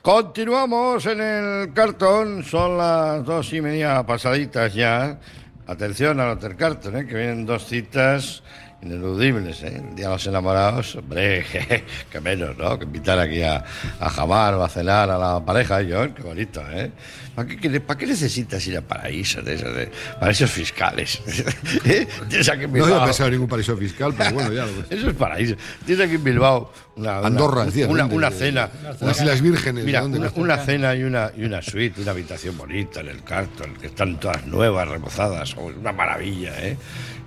[0.00, 5.18] Continuamos en el cartón, son las dos y media pasaditas ya.
[5.66, 7.06] Atención al Carton, ¿eh?
[7.06, 8.44] que vienen dos citas
[8.82, 9.82] ineludibles, ¿eh?
[9.88, 11.44] El Día de los Enamorados, hombre,
[12.10, 12.78] que menos, ¿no?
[12.78, 13.64] Que invitar aquí a,
[14.00, 16.90] a jamar o a cenar a la pareja, John, qué bonito, ¿eh?
[17.36, 21.20] ¿Para qué, qué- para qué necesitas ir a paraísos de esos, de paraísos fiscales?
[21.84, 22.08] ¿Eh?
[22.50, 24.86] Aquí No había pensado en ningún paraíso fiscal, pero bueno, ya lo ves.
[24.90, 25.54] Eso es paraíso.
[25.84, 28.70] Tienes aquí en Bilbao una, una- Andorra, una, una cena.
[29.00, 33.00] Las Islas Vírgenes, Mira, una, una cena y una, y una suite, una habitación bonita
[33.00, 36.76] en el Carton, que están todas nuevas, reposadas, oh, una maravilla, ¿eh?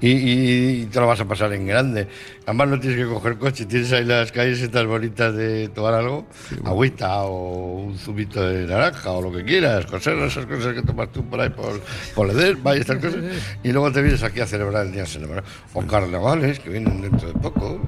[0.02, 2.08] Y, y- y te lo vas a pasar en grande.
[2.50, 6.26] Además no tienes que coger coche, tienes ahí las calles estas bonitas de tomar algo,
[6.66, 11.12] agüita o un zumito de naranja o lo que quieras, conservas esas cosas que tomas
[11.12, 11.80] tú por ahí por,
[12.16, 13.20] por Ledesma y estas cosas,
[13.64, 15.44] y luego te vienes aquí a celebrar el Día de Semana.
[15.76, 17.80] O carnavales, que vienen dentro de poco.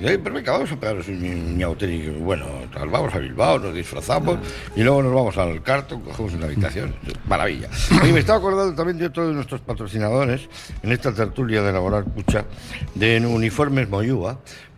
[0.00, 2.18] Y ahí, pero venga, vamos a pegaros un miauténico.
[2.20, 4.38] Bueno, tal, vamos a Bilbao, nos disfrazamos
[4.74, 6.94] y luego nos vamos al cartón, cogemos una habitación.
[7.28, 7.68] Maravilla.
[8.02, 10.48] Oye, me estaba acordando también de otro de nuestros patrocinadores
[10.82, 12.46] en esta tertulia de elaborar pucha
[12.94, 13.90] de Uniformes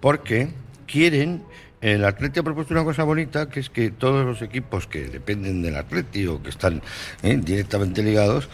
[0.00, 0.48] Porque
[0.86, 1.42] quieren.
[1.80, 5.62] El Atleti ha propuesto una cosa bonita, que es que todos los equipos que dependen
[5.62, 6.82] del Atleti o que están
[7.22, 8.48] eh, directamente ligados,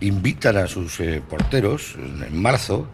[0.00, 2.88] invitan a sus eh, porteros en marzo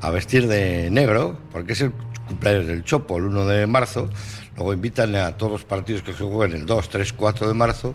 [0.00, 1.92] a vestir de negro, porque es el
[2.28, 4.08] cumpleaños del Chopo, el 1 de marzo.
[4.56, 7.94] Luego invitan a todos los partidos que se jueguen el 2, 3, 4 de marzo,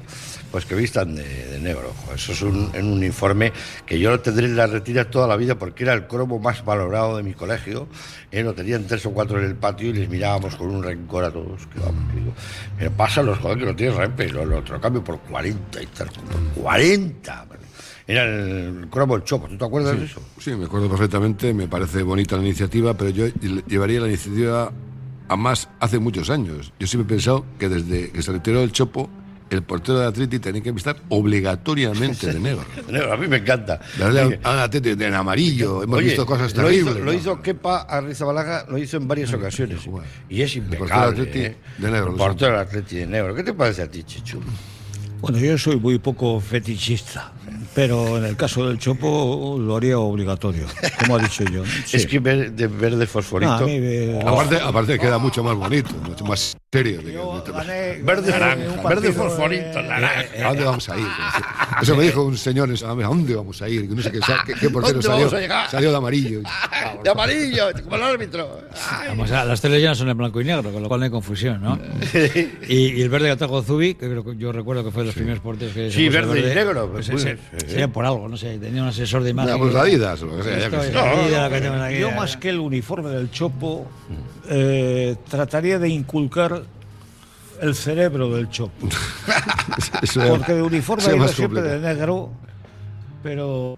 [0.51, 1.93] pues que vistan de, de negro.
[2.15, 3.53] Eso es un, en un uniforme
[3.85, 6.65] que yo lo tendré en la retira toda la vida porque era el cromo más
[6.65, 7.87] valorado de mi colegio.
[8.31, 11.25] Eh, lo tenían tres o cuatro en el patio y les mirábamos con un rencor
[11.25, 11.67] a todos.
[11.67, 12.33] Que vamos, digo,
[12.77, 16.07] pero pásalos, joder, que lo tienes rempe, lo, lo otro cambio por 40 y tal,
[16.09, 17.45] por 40.
[18.09, 20.21] Era el cromo el chopo, ¿tú te acuerdas Sí, de eso?
[20.39, 23.27] Sí, me acuerdo perfectamente, me parece bonita la iniciativa, pero yo
[23.67, 24.71] llevaría la iniciativa
[25.27, 26.71] a más hace muchos años.
[26.79, 29.09] Yo siempre he pensado que desde que se retiró el Chopo,
[29.49, 32.65] el portero de Atleti tenía que estar obligatoriamente de negro.
[32.87, 33.79] De negro, a mí me encanta.
[33.97, 36.95] Darle a, Atleti de en amarillo, hemos Oye, visto cosas lo terribles.
[36.95, 37.13] hizo, lo ¿no?
[37.13, 39.81] hizo Kepa Arrizabalaga, lo hizo en varias ocasiones.
[40.29, 41.21] Y es portero impecable.
[41.21, 41.57] Atleti ¿eh?
[41.77, 43.35] de negro, El lo portero del Atleti de negro.
[43.35, 44.41] ¿Qué te parece a ti, Chichu?
[45.21, 47.31] Bueno, yo soy muy poco fetichista,
[47.73, 50.65] pero en el caso del chopo lo haría obligatorio,
[50.99, 51.63] como ha dicho yo.
[51.91, 53.51] Es que ver- de verde fosforito.
[53.51, 57.01] No, a mí me- Aparte, aparte queda mucho más bonito, mucho más serio.
[58.03, 58.87] Verde, Naranja.
[58.89, 60.25] verde fosforito, naranja.
[60.43, 61.07] ¿A dónde vamos a ir?
[61.81, 63.87] Eso me dijo un señor, ¿a dónde vamos a ir?
[63.87, 65.69] Que No sé qué, qué, qué portero ¿Dónde salió, vamos a llegar?
[65.71, 66.41] salió de amarillo.
[67.03, 68.61] De amarillo, como el árbitro.
[69.07, 71.11] Vamos a, las teles llenas son en blanco y negro, con lo cual no hay
[71.11, 71.79] confusión, ¿no?
[72.67, 75.07] y, y el verde que atrajo Zubi, que creo que yo recuerdo que fue de
[75.07, 78.27] los primeros porteros que se Sí, verde y negro, pues pues, pues, sería por algo,
[78.27, 79.57] no sé, tenía un asesor de imagen.
[79.57, 81.89] Pues, Adidas, o lo que sea, que sea.
[81.89, 81.99] Que.
[81.99, 83.87] Yo más que el uniforme del chopo,
[84.49, 86.63] eh, trataría de inculcar
[87.61, 88.87] el cerebro del chopo.
[90.29, 92.31] Porque de uniforme más siempre de negro,
[93.23, 93.77] pero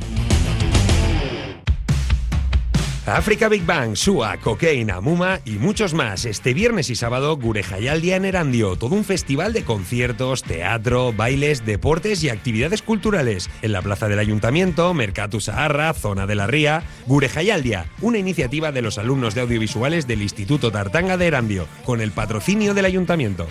[3.17, 6.23] África Big Bang, Sua, Cocaine, Muma y muchos más.
[6.23, 8.77] Este viernes y sábado, Gurejayaldia en Erandio.
[8.77, 13.49] Todo un festival de conciertos, teatro, bailes, deportes y actividades culturales.
[13.61, 16.83] En la plaza del Ayuntamiento, Mercatu Saharra, Zona de la Ría.
[17.05, 22.11] Gurejayaldia, una iniciativa de los alumnos de audiovisuales del Instituto Tartanga de Erandio, con el
[22.11, 23.45] patrocinio del Ayuntamiento.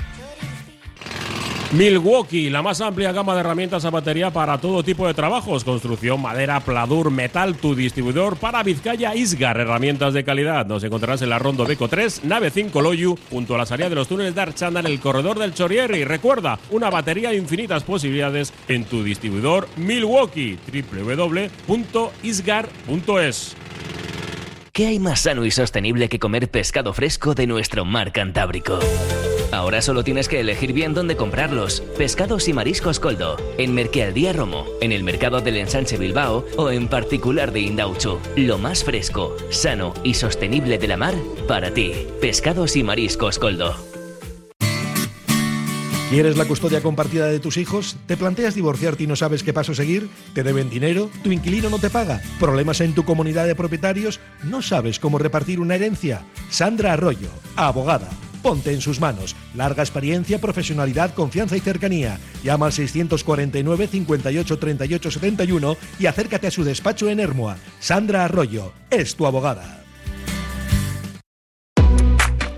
[1.72, 6.20] Milwaukee, la más amplia gama de herramientas a batería para todo tipo de trabajos, construcción,
[6.20, 10.66] madera, pladur, metal, tu distribuidor para Vizcaya Isgar, herramientas de calidad.
[10.66, 13.94] Nos encontrarás en la Rondo Beco 3, nave 5 Loyu, junto a la salida de
[13.94, 15.94] los túneles de Archanda en el corredor del Chorier.
[15.94, 21.56] Y recuerda, una batería de infinitas posibilidades en tu distribuidor Milwaukee, www.isgar.es.
[24.72, 28.80] ¿Qué hay más sano y sostenible que comer pescado fresco de nuestro mar Cantábrico?
[29.52, 31.80] Ahora solo tienes que elegir bien dónde comprarlos.
[31.98, 36.86] Pescados y mariscos Coldo, en Merquealdía Romo, en el mercado del Ensanche Bilbao o en
[36.88, 38.18] particular de Indauchu.
[38.36, 41.14] Lo más fresco, sano y sostenible de la mar
[41.48, 41.92] para ti.
[42.20, 43.74] Pescados y mariscos Coldo.
[46.10, 47.96] ¿Quieres la custodia compartida de tus hijos?
[48.06, 50.08] ¿Te planteas divorciarte y no sabes qué paso seguir?
[50.34, 51.08] ¿Te deben dinero?
[51.22, 52.20] ¿Tu inquilino no te paga?
[52.40, 54.18] ¿Problemas en tu comunidad de propietarios?
[54.42, 56.24] ¿No sabes cómo repartir una herencia?
[56.48, 58.08] Sandra Arroyo, abogada.
[58.42, 59.36] Ponte en sus manos.
[59.54, 62.18] Larga experiencia, profesionalidad, confianza y cercanía.
[62.42, 67.56] Llama al 649 58 38 71 y acércate a su despacho en Hermoa.
[67.80, 69.79] Sandra Arroyo es tu abogada.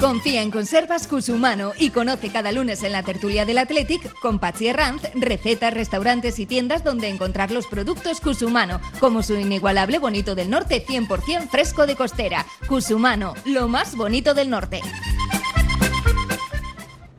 [0.00, 4.68] Confía en Conservas Cusumano y conoce cada lunes en la tertulia del Athletic con Patsy
[4.68, 10.48] Herranz recetas, restaurantes y tiendas donde encontrar los productos Cusumano, como su inigualable bonito del
[10.48, 12.46] norte 100% fresco de costera.
[12.66, 14.80] Cusumano, lo más bonito del norte.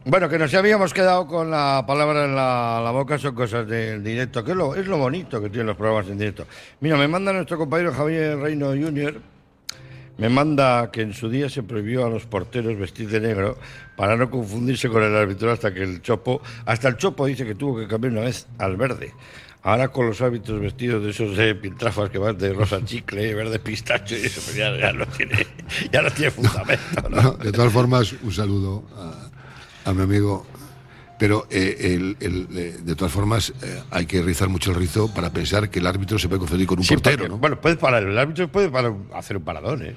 [0.04, 4.44] Bueno, que nos habíamos quedado con la palabra en la, boca, son cosas del directo,
[4.44, 6.48] que es lo, es lo bonito que tienen los programas en directo.
[6.80, 9.22] Mira, me manda nuestro compañero Javier Reino Jr.,
[10.22, 13.58] me manda que en su día se prohibió a los porteros vestir de negro
[13.98, 17.56] para no confundirse con el árbitro hasta que el Chopo, hasta el Chopo dice que
[17.56, 19.16] tuvo que cambiar una vez al verde.
[19.64, 23.58] Ahora con los árbitros vestidos de esos de piltrafas que van de rosa chicle, verde
[23.58, 25.48] pistacho y eso, pues ya, ya no tiene,
[25.92, 27.10] ya no tiene fundamento.
[27.10, 27.22] ¿no?
[27.24, 30.46] No, de todas formas, un saludo a, a mi amigo.
[31.18, 35.12] Pero eh, el- el, eh, de todas formas eh, hay que rizar mucho el rizo
[35.14, 37.38] para pensar que el árbitro se puede confundir con un Sí, portero, porque, ¿no?
[37.38, 39.96] Bueno, puede parar, el árbitro puede parar- hacer un paradón, ¿eh?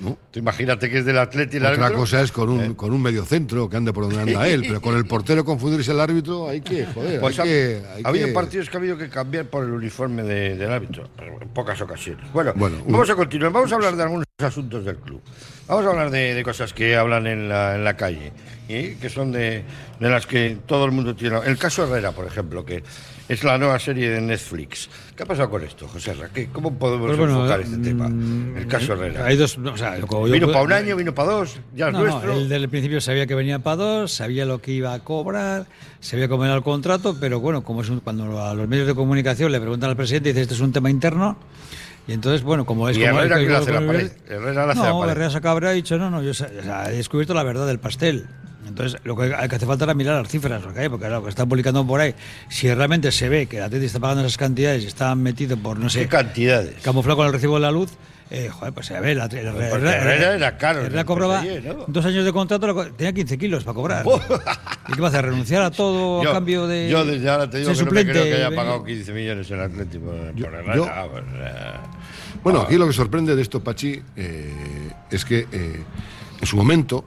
[0.00, 0.16] ¿No?
[0.30, 1.98] Tú imagínate que es del Atleti el Otra árbitro.
[1.98, 2.72] cosa es con un, Eh.
[2.76, 5.90] con un medio centro que ande por donde anda él, pero con el portero confundirse
[5.90, 8.76] el árbitro hay que, joder, Pues hay ha, que, hay ha habido que- partidos que
[8.76, 12.30] ha habido que cambiar por el uniforme de- del árbitro, pero en pocas ocasiones.
[12.32, 15.20] Bueno, Bueno, un- vamos a continuar, vamos a hablar de algunos asuntos del club.
[15.66, 18.32] Vamos a hablar de, de cosas que hablan en la, en la calle
[18.68, 19.64] y que son de,
[19.98, 21.38] de las que todo el mundo tiene.
[21.44, 22.84] El caso Herrera, por ejemplo, que
[23.28, 24.88] es la nueva serie de Netflix.
[25.14, 26.28] ¿Qué ha pasado con esto, José Ra?
[26.32, 28.06] ¿Qué- ¿Cómo podemos Pues bueno, enfocar este mm, tema?
[28.58, 29.26] El caso Herrera.
[29.26, 29.58] Hay dos.
[29.58, 32.32] o sea, yo vino para un año, vino para dos, ya es No, no, nuestro.
[32.32, 35.66] él desde el principio sabía que venía para dos, sabía lo que iba a cobrar,
[36.00, 38.94] sabía cómo era el contrato, pero bueno, como es un- cuando a los medios de
[38.94, 41.36] comunicación le preguntan al presidente, dice, este es un tema interno,
[42.06, 43.18] y entonces, bueno, como es Y como...
[43.20, 44.12] Herrera es que que- le hace la pared.
[44.28, 45.12] Herrera le hace la no, pared.
[45.12, 47.78] Herrera se y ha dicho, no, no, yo o sea, he descubierto la verdad del
[47.78, 48.26] pastel.
[48.68, 51.08] Entonces, lo que hay que hace falta era mirar las cifras, lo que hay, porque
[51.08, 52.14] lo que están publicando por ahí,
[52.48, 55.78] si realmente se ve que el Atleti está pagando esas cantidades y está metido por,
[55.78, 56.00] no sé...
[56.00, 56.74] ¿Qué cantidades?
[56.82, 57.90] Camuflado con el recibo de la luz,
[58.30, 59.30] eh, joder, pues a ver, la, el-
[59.70, 61.84] Porque Herrera era caro, Herrera cobraba PSG, ¿no?
[61.86, 64.04] dos años de contrato, tenía 15 kilos para cobrar.
[64.88, 65.24] ¿Y qué va a hacer?
[65.24, 66.90] ¿Renunciar a todo Yo- a cambio de.?
[66.90, 68.30] Yo desde ahora te digo que no me creo suplente?
[68.30, 70.76] que haya pagado 15 millones el Atlético por, por Herrera.
[70.76, 71.52] yo- Vamos, eh.
[72.44, 72.64] Bueno, Ah.
[72.66, 75.82] aquí lo que sorprende de esto, Pachi, eh, es que eh,
[76.40, 77.04] en su momento,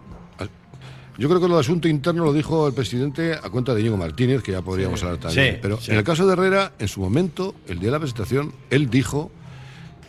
[1.21, 4.41] yo creo que el asunto interno lo dijo el presidente a cuenta de Diego Martínez,
[4.41, 5.53] que ya podríamos Sí, hablar también.
[5.53, 5.91] sí, pero sí.
[5.91, 9.31] en el caso de Herrera, en su momento, el día de la presentación, él dijo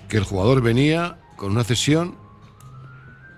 [0.08, 2.14] que el jugador venía con una cesión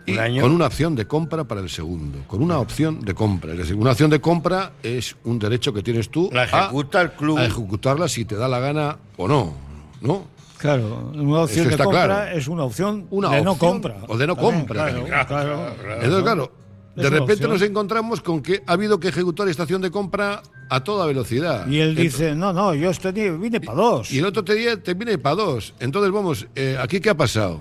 [0.07, 0.43] y ¿Un año?
[0.43, 2.19] con una opción de compra para el segundo.
[2.27, 3.53] Con una opción de compra.
[3.53, 7.13] Es decir, una opción de compra es un derecho que tienes tú La ejecuta el
[7.13, 7.39] club.
[7.39, 9.55] a ejecutarla si te da la gana o no.
[10.01, 10.27] ¿No?
[10.59, 12.39] Claro, una opción Eso de compra claro.
[12.39, 13.97] es una opción Una de no opción compra.
[14.09, 14.87] O de no También, compra.
[14.91, 15.75] Claro, claro.
[16.03, 16.53] Entonces, claro,
[16.97, 20.83] de repente nos encontramos con que ha habido que ejecutar esta acción de compra a
[20.85, 21.67] toda velocidad.
[21.69, 24.11] Y él Entonces- dice, no, no, yo tenía, vine para dos.
[24.13, 25.75] Y el otro día te viene para dos.
[25.81, 27.61] Entonces, vamos, eh, ¿aquí qué ha pasado?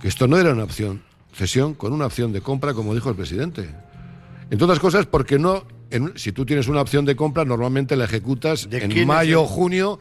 [0.00, 3.16] Que esto no era una opción, cesión con una opción de compra, como dijo el
[3.16, 3.68] presidente.
[4.50, 8.04] Entre otras cosas, porque no, en- si tú tienes una opción de compra, normalmente la
[8.04, 9.98] ejecutas ¿De quién en mayo o junio,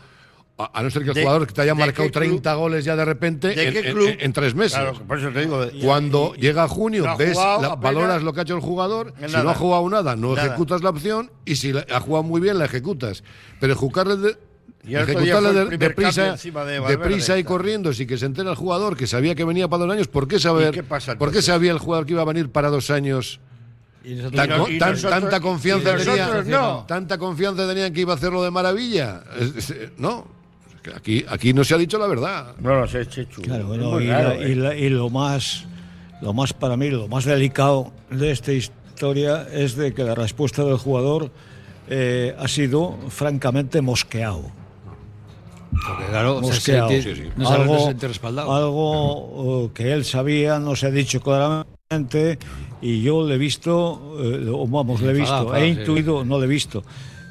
[0.58, 2.24] a, a no ser que el ¿De- jugador que te haya marcado qué club?
[2.42, 4.08] 30 goles ya de repente ¿De en, qué en- club?
[4.08, 4.78] en- en tres meses.
[4.80, 5.66] Claro, por eso te digo.
[5.84, 9.14] Cuando llega junio, no ha ves, la- valoras lo que ha hecho el jugador.
[9.18, 9.44] Si nada.
[9.44, 10.48] no ha jugado nada, no Nada.
[10.48, 11.30] ejecutas la opción.
[11.44, 13.24] Y si la- ha jugado muy bien, la ejecutas.
[13.60, 14.38] Pero ejecutarle de,
[14.88, 19.36] Y el de, deprisa, de y corriendo, sin que se entere el jugador que sabía
[19.36, 20.08] que venía para dos años.
[20.08, 20.70] ¿Por qué saber?
[20.70, 23.40] ¿Y qué pasa, ¿Por qué sabía el jugador que iba a venir para dos años?
[24.04, 26.86] Y nosotros- Tan- Y no- y tan- nosotros- tanta confianza y tenía, nosotros no.
[26.88, 29.24] tanta confianza tenían que iba a hacerlo de maravilla.
[29.40, 30.28] Es- no,
[30.94, 32.56] aquí, aquí no se ha dicho la verdad.
[32.60, 33.42] No lo sé, Chechu.
[33.42, 34.50] Claro, Es bueno, muy y, raro, la- ¿eh?
[34.52, 35.66] y la- y lo más,
[36.22, 40.64] lo más para mí, lo más delicado de esta historia es de que la respuesta
[40.64, 41.32] del jugador
[41.88, 44.50] eh, ha sido francamente mosqueado.
[45.88, 46.90] Porque, claro, se Mosqueado.
[46.90, 48.56] siente- no se algo, siente respaldado.
[48.56, 52.40] algo, eh, que él sabía, no se ha dicho claramente,
[52.82, 55.80] y yo le he visto, eh, o vamos, le he visto, he sí.
[55.80, 56.84] intuido, no le he visto,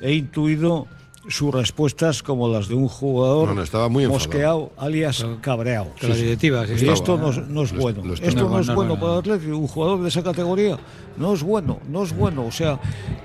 [0.02, 0.86] he intuido
[1.28, 5.88] sus respuestas como las de un jugador No, no, estaba muy mosqueado, alias cabreado.
[5.98, 6.88] que la directiva, sí, Y sí.
[6.88, 8.02] esto no, es- no es bueno.
[8.04, 9.18] lo esto no, es no, bueno no, para el.
[9.20, 9.56] Atlético.
[9.56, 10.78] Un jugador de esa categoría
[11.16, 12.44] no es bueno, no es bueno.
[12.46, 12.78] O sea,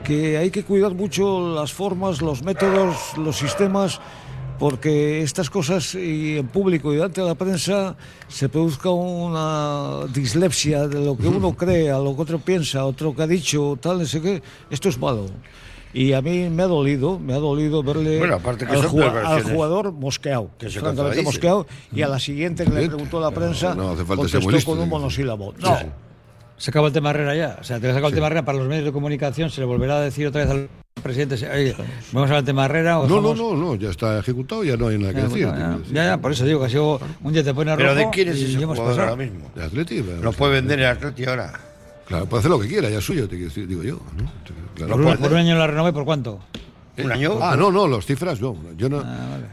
[0.04, 4.00] que hay que cuidar mucho las formas, los métodos, los sistemas,
[4.60, 7.96] porque estas cosas y en público y delante de la prensa
[8.28, 13.16] se produzca una dislexia de lo que uno cree, a lo que otro piensa, otro
[13.16, 14.42] que ha dicho, tal, no sé qué.
[14.70, 15.28] Esto es malo.
[15.94, 19.24] Y a mí me ha dolido, me ha dolido verle Bueno, aparte que al, jua-
[19.26, 23.32] al jugador mosqueado, Que se francamente mosqueado, y a la siguiente que le preguntó la
[23.32, 25.54] prensa, no hace falta ser contestó listo, con un monosílabo.
[25.58, 25.86] Sí, No, sí.
[26.58, 27.58] Se acabó el tema Herrera ya.
[27.62, 29.50] O sea, te has sacado el tema Herrera para los medios de comunicación.
[29.50, 30.70] Se le volverá a decir otra vez al
[31.02, 31.74] presidente: oye,
[32.12, 33.00] ¿vamos al tema Herrera?
[33.00, 35.42] O No, no, no, no, ya está ejecutado, ya no hay nada que Ya, decir.
[35.48, 38.00] ya, ya, ya, por eso digo que ha sido un día te pone Pero rojo
[38.08, 39.50] ¿de quién es ese jugador ahora mismo?
[39.56, 41.54] De Atleti, pero- Lo puede vender el Atleti ahora.
[42.10, 44.00] Claro, puede hacer lo que quiera, ya es suyo, te quiero decir, digo yo.
[44.18, 44.30] ¿no?
[44.76, 44.92] Claro.
[44.94, 46.40] Por, un, por un año la renové, ¿por cuánto?
[46.98, 47.38] ¿Un año?
[47.42, 48.58] Ah, no, no, las cifras no.
[48.76, 49.02] Yo no.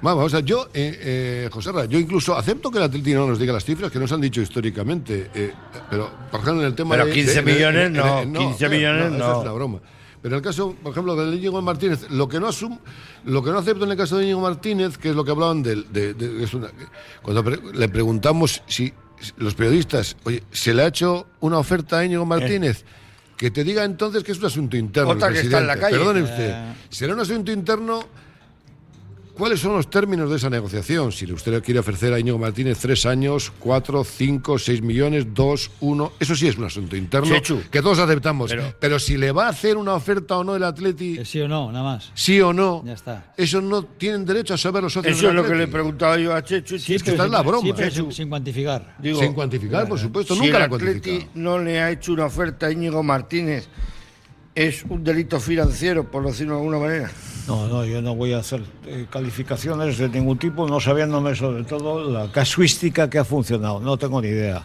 [0.02, 3.24] Vamos, o sea, yo, eh, eh, José Ra, yo incluso acepto que el Atleti no
[3.26, 5.52] nos diga las cifras que nos han dicho históricamente, eh,
[5.88, 7.12] pero, por ejemplo, en el tema Pero de.
[7.12, 9.32] 15 de- de- millones de- no, de- 15 millones eso no.
[9.32, 9.78] es una broma.
[10.22, 12.78] Pero en el caso, por ejemplo, de Íñigo Martínez, lo que no asum,
[13.26, 15.62] lo que no acepto en el caso de Íñigo Martínez, que es lo que hablaban
[15.62, 16.70] del- de, de- es una-
[17.22, 18.92] cuando pre- le preguntamos si
[19.36, 22.84] los periodistas, oye, ¿se le ha hecho una oferta a Íñigo Martínez?
[23.36, 25.10] Que te diga entonces que es un asunto interno.
[25.10, 25.98] Otra que está en la calle.
[25.98, 26.50] Perdone usted.
[26.50, 26.74] Eh.
[26.88, 28.00] Será un asunto interno.
[29.36, 31.12] ¿Cuáles son los términos de esa negociación?
[31.12, 35.70] Si usted le quiere ofrecer a Íñigo Martínez tres años, cuatro, cinco, seis millones, dos,
[35.80, 36.12] uno.
[36.18, 37.60] Eso sí es un asunto interno Chechu.
[37.70, 38.50] que todos aceptamos.
[38.50, 41.48] Pero, Pero- si le va a hacer una oferta o no el Atleti, sí o
[41.48, 42.10] no, nada más.
[42.14, 43.34] sí o no, Ya está.
[43.36, 46.34] eso no tienen derecho a saber los socios Eso es lo que le preguntaba yo
[46.34, 46.76] a Chechu.
[46.76, 47.60] es que esta es la broma.
[47.66, 48.10] Sí, pero Chechu.
[48.12, 48.96] sin, cuantificar.
[48.98, 52.68] Digo, Sin cuantificar, por supuesto, si nunca el Atleti no le ha hecho una oferta
[52.68, 53.68] a Íñigo Martínez,
[54.54, 57.10] ¿es un delito financiero, por decirlo de alguna manera?
[57.46, 61.64] No, no, yo no voy a hacer eh, calificaciones de ningún tipo, no sabiéndome sobre
[61.64, 64.64] todo la casuística que ha funcionado, no tengo ni idea.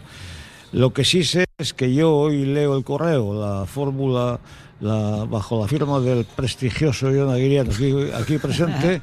[0.72, 4.40] Lo que sí sé es que yo hoy leo el correo, la fórmula
[4.80, 9.00] la, bajo la firma del prestigioso John Aguirre aquí, aquí presente,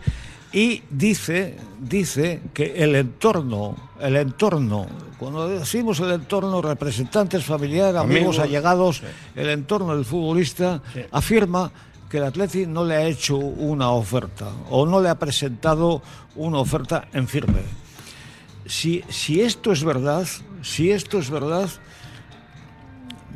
[0.51, 8.39] y dice, dice que el entorno, el entorno, cuando decimos el entorno, representantes familiares, amigos,
[8.39, 8.39] Amigos.
[8.39, 9.03] allegados,
[9.35, 11.71] el entorno del futbolista, afirma
[12.09, 16.01] que el Atleti no le ha hecho una oferta o no le ha presentado
[16.35, 17.61] una oferta en firme.
[18.65, 20.27] Si, si esto es verdad,
[20.61, 21.69] si esto es verdad,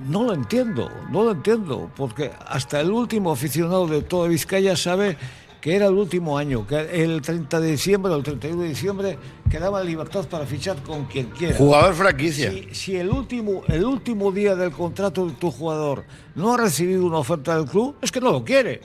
[0.07, 5.17] no lo entiendo, no lo entiendo, porque hasta el último aficionado de toda Vizcaya sabe
[5.64, 9.18] que era el último año, que el 30 de diciembre o el 31 de diciembre
[9.49, 11.55] quedaba libertad para fichar con quien quiera.
[11.55, 12.51] Jugador franquicia.
[12.51, 16.03] Si, si el, último, el último día del contrato de tu jugador
[16.36, 18.82] no ha recibido una oferta del club, es que no lo quiere.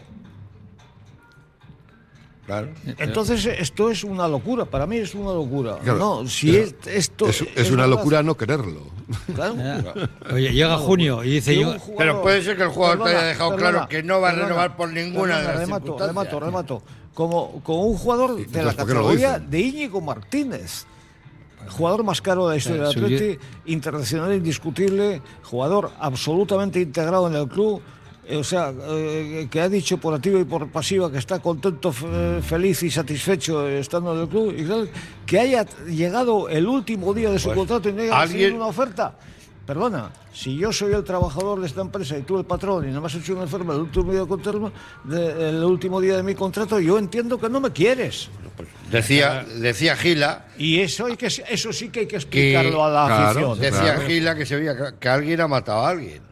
[2.49, 2.69] Claro.
[2.97, 5.77] Entonces esto es una locura, para mí es una locura.
[5.85, 8.81] Claro, no, si es- es, esto Es, es una locura no quererlo.
[9.35, 9.55] claro.
[10.33, 11.73] Oye, llega junio y dice yo.
[11.73, 14.21] un jugador- Pero puede ser que el jugador te haya dejado perdona, claro que no
[14.23, 16.09] va a perdona, renovar por ninguna de las remato, circunstancias.
[16.33, 16.83] remato, remato.
[17.13, 20.87] Como, como un jugador de la entonces, ¿por qué no lo categoría de Íñigo Martínez.
[21.69, 27.47] jugador más caro de la historia del Atleti, internacional indiscutible, jugador absolutamente integrado en el
[27.47, 27.83] club.
[28.29, 31.93] Eh, O sea, eh, que ha dicho por activa y por pasiva que está contento,
[31.93, 34.91] fe- feliz y satisfecho estando en el club, y tal,
[35.27, 38.67] que haya llegado el último día de su Pues, contrato y no haya recibido una
[38.67, 39.15] oferta.
[39.67, 43.03] Perdona, si yo soy el trabajador de esta empresa y tú el patrón y no
[43.03, 44.73] me has hecho una enferma el último día de contrato,
[45.05, 48.31] de- el último día de mi contrato, yo entiendo que no me quieres.
[48.91, 50.47] Decía, decía Gila.
[50.57, 53.61] Y eso, hay que, eso sí que hay que que- explicarlo a la Claro, afición.
[53.61, 56.23] Decía Gila que se veía que alguien ha matado a alguien.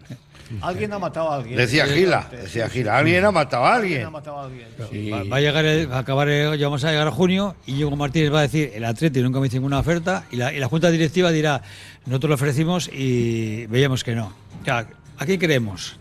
[0.60, 1.56] Alguien ha matado a alguien.
[1.56, 4.06] Decía Gila, decía Gila, alguien ha matado a Alguien alguien.
[4.06, 4.68] ha matado a alguien.
[4.90, 5.10] Sí.
[5.10, 7.56] Va, va a llegar, el- va a acabar, el- ya vamos a llegar a junio
[7.66, 10.52] y Diego Martínez va a decir, el Atleti nunca me hizo ninguna oferta y la,
[10.52, 11.62] y la Junta Directiva dirá,
[12.06, 14.32] nosotros lo ofrecimos y veíamos que no.
[14.62, 14.86] O sea,
[15.18, 15.98] ¿A quién creemos?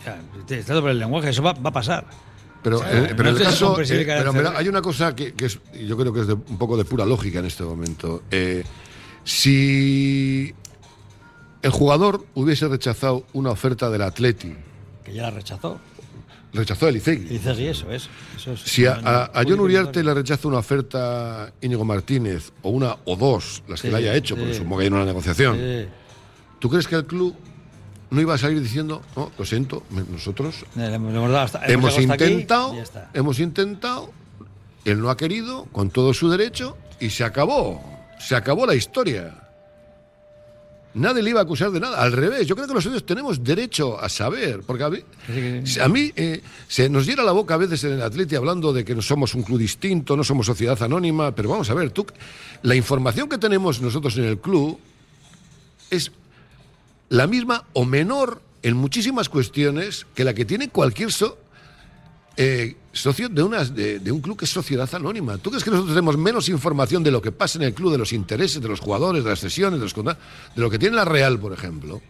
[0.00, 0.20] O sea,
[0.58, 2.04] está sobre el lenguaje, eso va, va a pasar.
[2.62, 5.32] Pero, O sea, eh, pero no el caso, eh, pero mira, hay una cosa que,
[5.32, 8.24] que es, yo creo que es de, un poco de pura lógica en este momento.
[8.30, 8.62] Eh,
[9.24, 10.52] si
[11.62, 14.54] el jugador hubiese rechazado una oferta del Atleti,
[15.04, 15.78] Que ya la rechazó.
[16.52, 17.24] rechazó el Icegui.
[17.24, 18.08] Dices, y eso es.
[18.36, 22.70] Eso es Si a, a- a John Uriarte le rechaza una oferta Íñigo Martínez, o
[22.70, 24.40] una o dos, las que Sí, le haya hecho, sí.
[24.40, 25.88] porque supongo que hay una negociación, Sí.
[26.58, 27.34] ¿tú crees que el club
[28.10, 30.86] no iba a salir diciendo, no, lo siento, nosotros Le
[31.74, 32.74] hemos- aquí intentado,
[33.12, 34.10] hemos intentado,
[34.86, 37.82] él no ha querido, con todo su derecho, y se acabó,
[38.18, 39.47] se acabó la historia.
[40.94, 42.00] Nadie le iba a acusar de nada.
[42.02, 44.60] Al revés, yo creo que nosotros tenemos derecho a saber.
[44.66, 44.98] Porque a mí,
[45.80, 48.84] a mí, eh, se nos llena la boca a veces en el Atleti hablando de
[48.84, 51.34] que no somos un club distinto, no somos sociedad anónima.
[51.34, 52.06] Pero vamos a ver, tú,
[52.62, 54.78] la información que tenemos nosotros en el club
[55.90, 56.10] es
[57.10, 61.38] la misma o menor en muchísimas cuestiones que la que tiene cualquier so-
[62.38, 63.42] eh, socio de,
[63.74, 65.38] de, de un club que es sociedad anónima.
[65.38, 67.98] ¿Tú crees que nosotros tenemos menos información de lo que pasa en el club, de
[67.98, 70.16] los intereses de los jugadores, de las sesiones, de, los de
[70.62, 72.00] lo que tiene la Real, por ejemplo,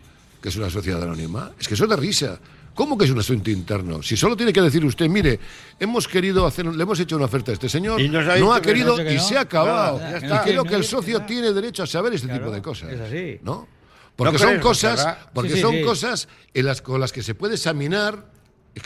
[0.43, 1.53] que es una sociedad anónima?
[1.59, 2.39] Es que eso es de risa.
[2.75, 4.03] ¿Cómo que es un asunto interno?
[4.05, 5.41] Si solo tiene que decir usted, mire,
[5.81, 8.53] hemos querido hacer, le hemos hecho una oferta a este señor, Y nos ha no
[8.53, 9.23] ha que querido no, que y no.
[9.23, 9.99] se ha acabado.
[9.99, 12.93] Ya y creo Que el socio tiene derecho a saber este tipo de cosas.
[12.93, 13.39] Es así.
[13.43, 13.67] ¿No?
[14.15, 15.83] Porque No son crees, cosas, porque Sí, sí, son sí.
[15.83, 18.31] cosas en las, con las que se puede examinar,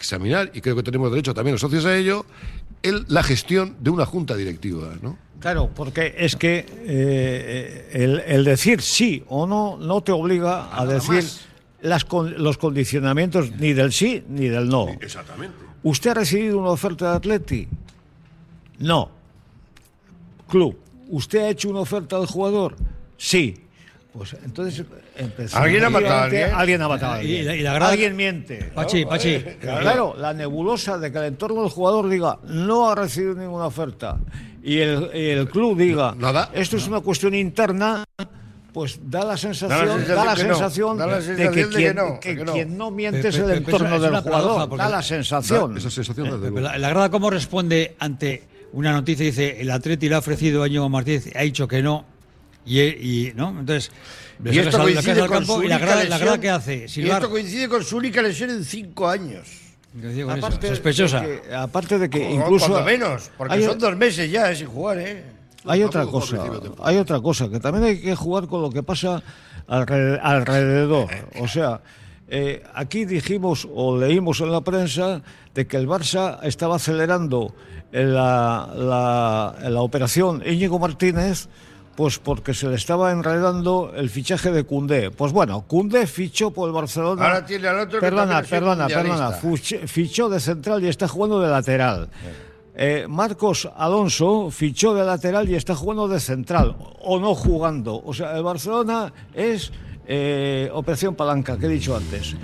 [0.01, 2.25] examinar, y creo que tenemos derecho también los socios a ello,
[2.83, 5.17] el- la gestión de una junta directiva, ¿no?
[5.41, 10.87] Claro, porque es que eh, el, el decir sí o no no te obliga a
[10.87, 11.25] decir
[11.81, 14.89] las con- los condicionamientos ni del sí ni del no.
[15.01, 15.57] Exactamente.
[15.83, 17.69] ¿Usted ha recibido una oferta de Atleti?
[18.79, 19.11] No.
[20.49, 20.77] Club,
[21.09, 22.77] ¿usted ha hecho una oferta al jugador?
[23.17, 23.57] Sí.
[24.13, 24.85] Pues entonces
[25.53, 26.83] ¿Alguien ha matado a Alguien alguien?
[26.83, 27.41] ha matado a alguien.
[27.41, 28.71] Y la- y la grada- Alguien miente.
[28.75, 29.39] Pachi, Pachi.
[29.61, 34.19] Claro, la nebulosa de que el entorno del jugador diga no ha recibido ninguna oferta
[34.63, 36.15] y el, y el club diga
[36.55, 38.05] esto es una cuestión interna,
[38.73, 41.97] pues da la sensación, da la sensación, Da la de que sensación de que quien,
[41.97, 42.53] no, que que no.
[42.55, 44.77] quien no miente es el entorno del jugador.
[44.79, 45.75] Da la sensación.
[45.75, 46.61] Da esa sensación, luego.
[46.61, 49.27] la, la grada, ¿cómo responde ante una noticia?
[49.27, 52.07] Dice, el Atleti le ha ofrecido a Íñigo Martínez, ha dicho que no.
[52.65, 53.51] Y, y ¿no?
[53.51, 53.91] Entonces,
[54.45, 56.41] Y esto coincide con campo su y la única grada, la grada lesión.
[56.41, 56.75] ¿qué hace?
[56.85, 57.17] Y Silbar.
[57.23, 59.47] esto coincide con su única lesión en cinco años.
[60.29, 61.21] Aparte de Sospechosa.
[61.21, 64.57] que- aparte de que O incluso Cuando menos, porque hay- son dos meses ya eh,
[64.57, 65.23] sin jugar, ¿eh?
[65.67, 66.43] Hay otra cosa,
[66.83, 69.23] hay otra cosa, que también hay que jugar con lo que pasa
[69.69, 71.09] alre- alrededor.
[71.39, 71.83] O sea,
[72.27, 75.21] eh, aquí dijimos o leímos en la prensa
[75.55, 77.55] de que el Barça estaba acelerando
[77.93, 81.49] la, la- en la operación Íñigo Martínez,
[81.95, 85.11] pues porque se le estaba enredando el fichaje de Cundé.
[85.11, 87.25] Pues bueno, Cundé fichó por el Barcelona.
[87.25, 89.33] Ahora tiene al otro que Perdona, sido perdona, perdona.
[89.87, 92.09] Fichó de central y está jugando de lateral.
[92.75, 98.03] Eh, Marcos Alonso fichó de lateral y está jugando de central, o no jugando.
[98.03, 99.71] O sea, el Barcelona es
[100.07, 102.35] eh, operación palanca, que he dicho antes.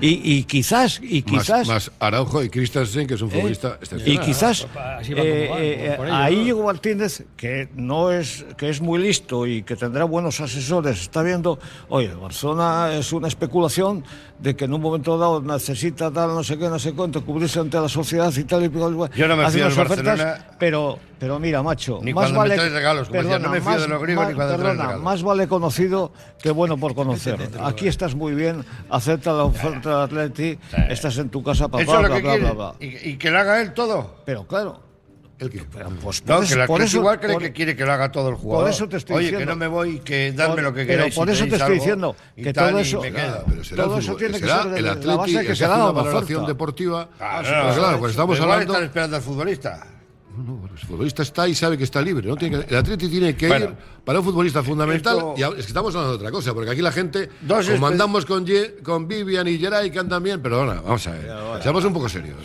[0.00, 1.68] Y, y quizás, y Más, quizás.
[1.68, 3.32] más Araujo y Christensen, que es un ¿eh?
[3.32, 5.00] futbolista y quizás eh, va,
[5.60, 6.36] eh, por ello, a ¿no?
[6.36, 11.22] Íñigo Martínez, que no es que es muy listo y que tendrá buenos asesores, está
[11.22, 11.58] viendo,
[11.88, 14.04] oye, el Barcelona es una especulación
[14.38, 17.60] de que en un momento dado necesita tal no sé qué, no sé cuánto, cubrirse
[17.60, 19.10] ante la sociedad y tal y cual.
[19.14, 20.46] Yo no me hace fío del ofertas, Barcelona.
[20.58, 23.62] pero pero mira, macho, Ni más cuando me vale traes regalos, como decía, no me
[23.62, 26.12] fío de los griegos más- ni cuando perdona, más vale conocido
[26.42, 27.38] que bueno por conocer.
[27.62, 30.58] Aquí estás muy bien, acepta la oferta del Atleti,
[30.90, 32.40] estás en tu casa, Eso lo bla, que bla, quiere.
[32.40, 32.74] bla, bla.
[32.78, 34.16] Y, y que lo haga él todo.
[34.26, 34.82] Pero claro,
[36.02, 38.10] pues No, por que eso- por eso- igual cree por- que quiere que lo haga
[38.12, 38.68] todo el jugador.
[38.70, 39.40] eso te estoy Oye, diciendo.
[39.46, 41.14] que no me voy, que dadme Por- lo que pero queráis.
[41.14, 43.10] por si eso te estoy diciendo que tal, todo eso- me.
[43.10, 45.76] Pero será Todo eso tiene que ser de el la Atleti base que se da
[45.76, 47.08] una valoración deportiva.
[47.18, 48.72] Ah, Pero no, claro, no, pues estamos hablando.
[48.72, 49.86] están esperando al futbolista.
[50.36, 52.28] No, el futbolista está y sabe que está libre.
[52.28, 52.36] ¿no?
[52.36, 53.74] Tiene que- el atleti tiene que Bueno, ir
[54.04, 55.16] para un futbolista fundamental.
[55.16, 57.68] esto- Y a- es que estamos hablando de otra cosa, porque aquí la gente, Dos
[57.68, 61.30] como andamos con, Ye- con Vivian y Geray, que andan bien, perdona, vamos a ver.
[61.62, 62.36] Seamos un poco serios.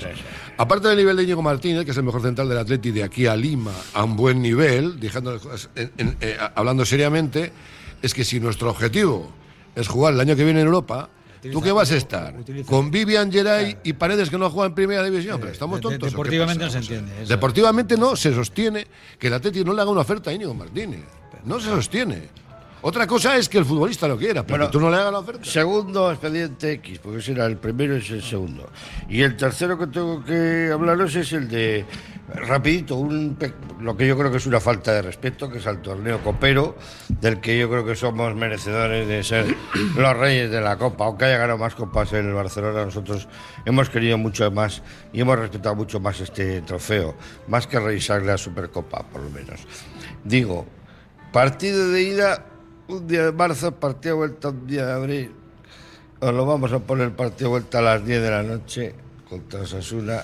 [0.57, 3.25] Aparte del nivel de Íñigo Martínez, que es el mejor central del Atleti de aquí
[3.27, 7.51] a Lima, a un buen nivel, dejando las cosas en- en- eh, hablando seriamente,
[8.01, 9.31] es que si nuestro objetivo
[9.75, 11.09] es jugar el año que viene en Europa,
[11.51, 12.35] ¿tú qué vas a estar?
[12.65, 15.39] Con Vivian, Geray y Paredes que no juegan en primera división.
[15.39, 16.07] Pero estamos de- de- tontos.
[16.07, 17.29] ¿o qué deportivamente no se entiende, eso.
[17.29, 18.87] Deportivamente no se sostiene
[19.17, 21.01] que el Atleti no le haga una oferta a Íñigo Martínez.
[21.45, 22.29] No se sostiene.
[22.81, 25.19] Otra cosa es que el futbolista lo quiera, pero que tú no le hagas la
[25.19, 25.43] oferta.
[25.43, 28.69] Segundo expediente X, porque ese era el primero y es el segundo.
[29.09, 31.85] Y el tercero que tengo que hablaros es el de,
[32.33, 33.37] rapidito, un,
[33.79, 36.75] lo que yo creo que es una falta de respeto, que es al torneo copero,
[37.07, 39.55] del que yo creo que somos merecedores de ser
[39.95, 41.05] los reyes de la Copa.
[41.05, 43.27] Aunque haya ganado más copas en el Barcelona, nosotros
[43.65, 47.15] hemos querido mucho más y hemos respetado mucho más este trofeo,
[47.47, 49.61] más que revisar la Supercopa, por lo menos.
[50.23, 50.65] Digo,
[51.31, 52.45] partido de ida,
[52.87, 55.31] un día de marzo, partido de vuelta un día de abril.
[56.19, 58.93] Os lo vamos a poner partido de vuelta a las 10 de la noche
[59.29, 60.21] contra Osasuna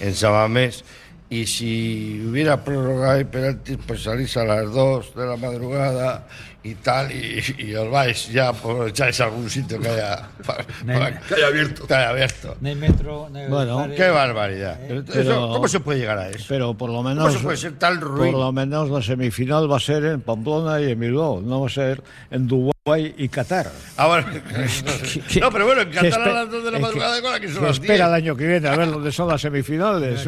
[0.00, 0.84] en Sabamés.
[1.28, 6.24] Y si hubiera prórroga y penaltis, pues salís a las 2 de la madrugada
[6.62, 10.64] y tal, y, y os vais ya por echáis a algún sitio que haya, para-
[10.86, 11.86] para- que haya abierto.
[11.86, 12.56] que haya abierto.
[12.60, 13.88] No hay metro, no hay Bueno.
[13.96, 14.78] Qué barbaridad.
[14.86, 16.44] Pero Pero- eso, ¿Cómo se puede llegar a eso?
[16.48, 17.32] Pero por lo ¿Cómo menos.
[17.32, 18.32] se puede ser tan Por ruin?
[18.32, 21.70] lo menos la semifinal va a ser en Pamplona y en Bilbao, no va a
[21.70, 23.68] ser en Dubái y Qatar.
[23.96, 24.24] Ahora,
[25.40, 27.64] no, pero bueno, en Qatar a las 2 de la madrugada, con la que son
[27.64, 28.06] las espera 10.
[28.06, 30.24] el año que viene a ver dónde son las semifinales.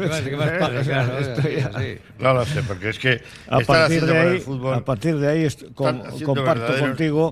[2.18, 4.74] No lo sé, porque es que A partir, de ahí, fútbol.
[4.74, 7.30] a partir de ahí comparto contigo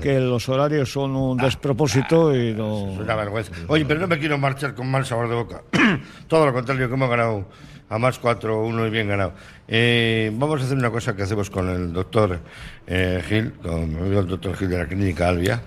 [0.00, 2.92] que los horarios son un despropósito y no.
[2.92, 3.50] Es una vergüenza.
[3.66, 5.62] Oye, pero no me quiero marchar con mal sabor de boca.
[6.28, 7.44] Todo lo contrario, que hemos ganado
[7.90, 9.32] a más 4-1 y bien ganado.
[9.68, 12.38] Eh, vamos a hacer una cosa que hacemos con el doctor
[12.86, 15.60] eh, Gil, con el doctor Gil de la Clínica Albia,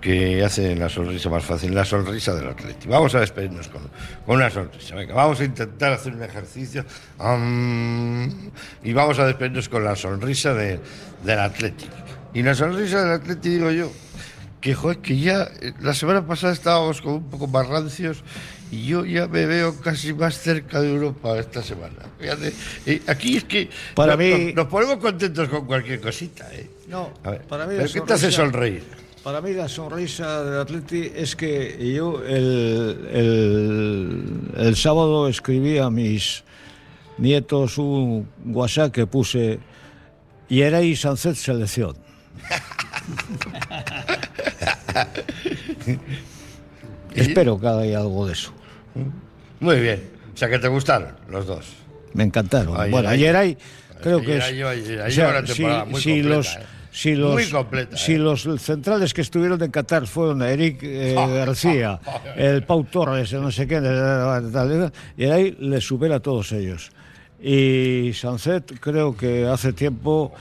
[0.00, 2.88] que hace la sonrisa más fácil, la sonrisa del Atleti.
[2.88, 3.82] Vamos a despedirnos con,
[4.26, 4.94] con una sonrisa.
[4.96, 6.84] Venga, vamos a intentar hacer un ejercicio
[8.82, 10.80] y vamos a despedirnos con la sonrisa de-
[11.24, 11.86] del Atleti.
[12.34, 13.90] Y la sonrisa del Atleti, digo yo,
[14.60, 18.24] que joder, que ya eh, la semana pasada estábamos como un poco más rancios
[18.74, 21.94] y yo ya me veo casi más cerca de Europa esta semana.
[22.18, 22.52] Fíjate,
[22.86, 26.48] eh, aquí es que Para nos, mí- nos- nos ponemos contentos con cualquier cosita.
[26.52, 26.68] ¿eh?
[26.88, 28.82] No, A ver, para mí ¿pero la ¿qué te hace sonreír?
[29.22, 35.88] Para mí la sonrisa del Atleti es que yo el, el, el sábado escribí a
[35.88, 36.42] mis
[37.16, 39.60] nietos un WhatsApp que puse
[40.48, 41.96] y era y Sánchez selección.
[47.14, 48.52] Espero que haya algo de eso.
[49.60, 50.02] Muy bien.
[50.32, 51.66] O sea, que te gustaron los dos.
[52.12, 52.74] Me encantaron.
[52.90, 53.58] Bueno, ay, ayer hay,
[54.02, 54.44] creo que que ayer es.
[54.44, 56.58] ayer o hay sea, una temporada muy si completa, los, eh.
[56.92, 58.18] si los, Muy completa, si eh.
[58.18, 62.00] los centrales que estuvieron en Qatar fueron Eric eh, García,
[62.36, 66.90] el Pau Torres, el no sé qué, y ahí le supera a todos ellos.
[67.40, 70.32] Y Sancet creo que hace tiempo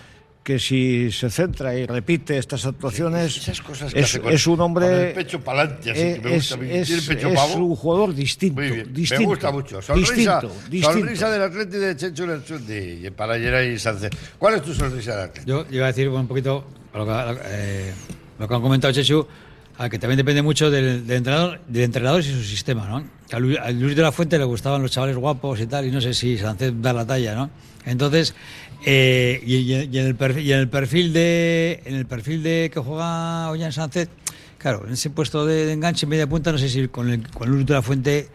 [0.44, 4.46] que si se centra y repite estas actuaciones Esas cosas que es, hace con- es
[4.46, 6.68] un con hombre el pecho pa'lante, así eh, que me es, gusta a mí.
[6.70, 7.56] es- Tiene pecho es pavo.
[7.66, 9.82] un jugador distinto, Muy bien, distinto me gusta mucho.
[9.82, 10.94] Sonrisa, distinto, distinto.
[11.00, 14.12] sonrisa del Atleti de Chechu Lerchundi y para Geray Sánchez.
[14.38, 15.50] ¿Cuál es tu sonrisa del Atleti?
[15.50, 17.12] Yo iba a decir un poquito lo que,
[17.46, 17.94] eh,
[18.38, 19.26] lo que han comentado Chechu,
[19.78, 23.04] a que también depende mucho del, del entrenador, del entrenador y su sistema, ¿no?
[23.32, 25.92] A Luis, a Luis de la Fuente le gustaban los chavales guapos y tal, y
[25.92, 27.50] no sé si Sánchez da la talla, ¿no?
[27.86, 28.36] Entonces,
[28.86, 32.70] eh, y, y- en el perfil, y en el perfil de en el perfil de
[32.74, 34.10] que juega Ollán Sánchez,
[34.58, 37.50] claro, en ese puesto de, de enganche media punta, no sé si con, el, con
[37.50, 38.28] Luis de la Fuente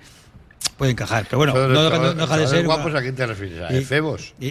[0.77, 2.65] puede encajar, pero bueno, no, no chavales- deja de ser.
[2.67, 3.61] guapos, ¿a quién te refieres?
[3.61, 4.35] ¿A efebos?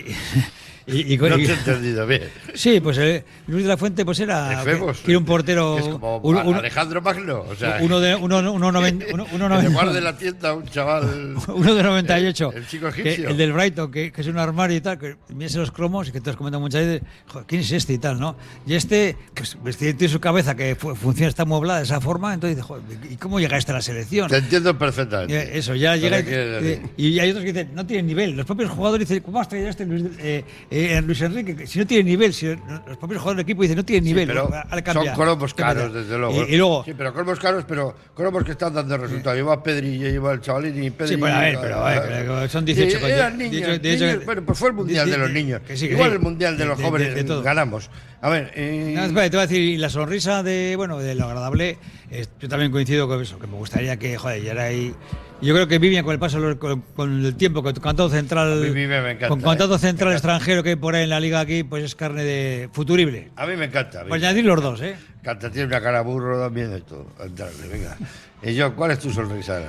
[0.88, 2.24] y- y- y- No y- te he entendido bien.
[2.54, 4.98] Sí, pues eh, Luis de la Fuente pues era Efebos.
[5.00, 6.22] que, que era un portero es como
[6.56, 7.42] Alejandro Magno.
[7.50, 9.26] O sea, uno de uno, uno, noven- uno,
[9.72, 11.36] guarde la tienda un chaval.
[11.48, 13.30] uno de 98 El, el chico que- egipcio.
[13.30, 16.12] el del Brighton que, que es un armario y tal que mírase los cromos y
[16.12, 18.36] que te has comentado muchas veces "Joder, quién es este y tal no
[18.66, 22.34] y este que pues, tiene su cabeza que fu- funciona está amueblada de esa forma
[22.34, 25.58] entonces dice "Joder, y cómo llega este a la selección Te entiendo Y, perfectamente.
[25.58, 26.20] Eso, ya llega.
[26.20, 28.32] eh, y hay otros que dicen, no tiene nivel.
[28.36, 30.44] Los propios jugadores dicen, ¿cómo has traído este Luis, eh,
[30.86, 31.56] eh, Luis Enrique?
[31.56, 34.14] Que Si no tiene nivel, si los propios jugadores del equipo dicen, no tiene Sí,
[34.14, 34.28] nivel.
[34.28, 34.50] pero
[34.94, 36.46] son cromos caros, desde luego.
[36.48, 39.38] Y, y luego, Sí, pero cromos caros, pero cromos que están dando resultados.
[39.38, 41.16] Lleva a Pedri, lleva al chavalín y Pedri.
[41.16, 43.14] Sí, pero a ver, pero a ver, que son 18 Sí, coño.
[43.14, 44.26] eran niños, 18, 18, niños.
[44.26, 45.62] Bueno, pues fue el mundial de- de los niños.
[45.68, 47.90] que sí, que Igual el mundial de los jóvenes de ganamos.
[48.22, 51.14] A ver, eh, No, espera, te voy a decir, y la sonrisa de, bueno, de
[51.14, 51.78] lo agradable,
[52.10, 54.94] eh, yo también coincido con eso, que me gustaría que, joder, ya era ahí,
[55.42, 59.12] Yo creo que Vivian, con el paso, con, con el tiempo, con central, Vivian me
[59.12, 59.80] encanta, con, con tanto ¿eh?
[59.80, 63.30] central extranjero que hay por ahí en la liga aquí, pues es carne de futurible.
[63.36, 64.04] A mí me encanta.
[64.08, 64.98] Pues añadir los dos, ¿eh?
[65.22, 67.08] Canta, tiene una cara burro también de todo.
[67.24, 67.98] Entrarle, venga.
[68.42, 69.62] Y yo, ¿cuál es tu sonrisa?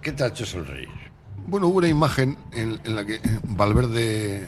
[0.00, 0.88] ¿Qué te ha hecho sonreír?
[1.46, 4.46] Bueno, hubo una imagen en, en la que Valverde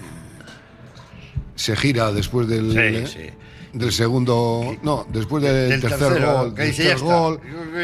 [1.59, 2.72] se gira después del,
[3.06, 3.30] Sí, sí.
[3.72, 4.76] del segundo.
[4.82, 6.54] No, después del, Del tercer tercero, gol.
[6.54, 7.18] que dice, tercer "Ya está".
[7.18, 7.40] gol.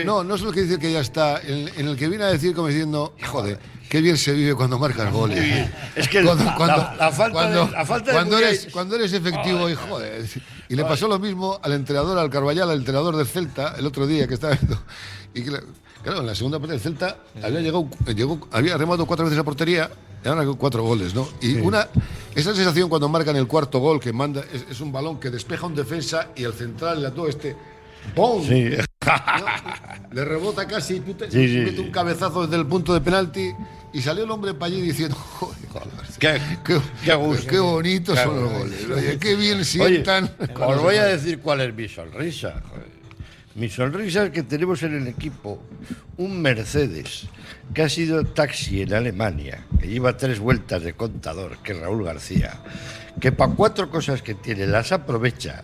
[0.07, 1.41] No, no es lo que dice que ya está.
[1.43, 3.59] En, en el que viene a decir como diciendo, joder,
[3.89, 5.69] qué bien se vive cuando marcas goles.
[5.97, 8.49] Es que cuando, la- cuando- la- la falta cuando- de- la falta de cuando Muriel-
[8.49, 10.25] eres, cuando eres efectivo y joder.
[10.69, 14.07] Y le pasó lo mismo al entrenador, al Carvallal, al entrenador del Celta, el otro
[14.07, 14.81] día que estaba viendo.
[15.35, 19.39] Y claro, en la segunda parte del Celta había llegado, llegó, había remado cuatro veces
[19.39, 19.91] a portería,
[20.25, 21.29] eran cuatro goles, ¿no?
[21.41, 21.87] Y una,
[22.35, 25.67] esa sensación cuando marcan el cuarto gol, que manda, es, es un balón que despeja
[25.67, 27.55] un defensa y el central, la todo este.
[28.17, 30.07] ¿no?
[30.13, 33.51] Le rebota casi, tú te- Sí, mete un cabezazo desde el punto de penalti
[33.93, 35.57] y salió el hombre para allí diciendo, joder,
[36.19, 37.47] Qué, qué, qué gusto.
[37.49, 38.87] qué bonitos son los goles.
[38.95, 40.31] Oye, qué bien sientan.
[40.39, 42.63] Oye, os voy a decir cuál es mi sonrisa.
[42.71, 42.94] joder.
[43.55, 45.61] Mi sonrisa es que tenemos en el equipo
[46.17, 47.27] un Mercedes
[47.73, 52.05] que ha sido taxi en Alemania, que lleva tres vueltas de contador, que es Raúl
[52.05, 52.53] García,
[53.21, 55.63] que para cuatro cosas que tiene las aprovecha.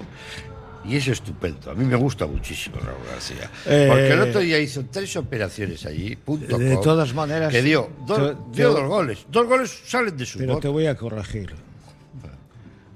[0.82, 1.70] Y es estupendo.
[1.70, 3.50] A mí me gusta muchísimo Raúl García.
[3.66, 6.16] Eh, Porque el otro día hizo tres operaciones allí.
[6.16, 8.24] punto De com, todas maneras, Que dio, dos, te-
[8.56, 9.26] dio te- dos goles.
[9.30, 11.52] Dos goles salen de su Pero te voy a corregir.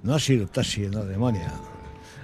[0.03, 1.53] No ha sido taxi en Alemania.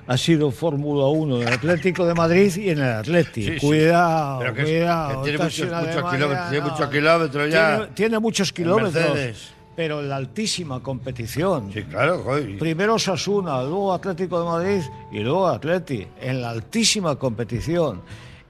[0.06, 3.04] Ha sido Fórmula 1 en el Atlético de Madrid y en el.
[3.32, 3.56] Sí, sí.
[3.60, 5.22] cuidado, cuidado.
[5.22, 6.70] que tiene muchos- en muchos Alemania, kilómetros, tiene no.
[6.70, 7.76] muchos kilómetros ya.
[7.76, 8.94] Tiene, tiene muchos kilómetros.
[8.94, 9.50] Mercedes.
[9.76, 11.72] Pero en la altísima competición.
[11.72, 12.58] Sí, claro, joder.
[12.58, 14.82] Primero Sasuna, luego Atlético de Madrid
[15.12, 16.06] y luego Atleti.
[16.20, 18.02] En la altísima competición.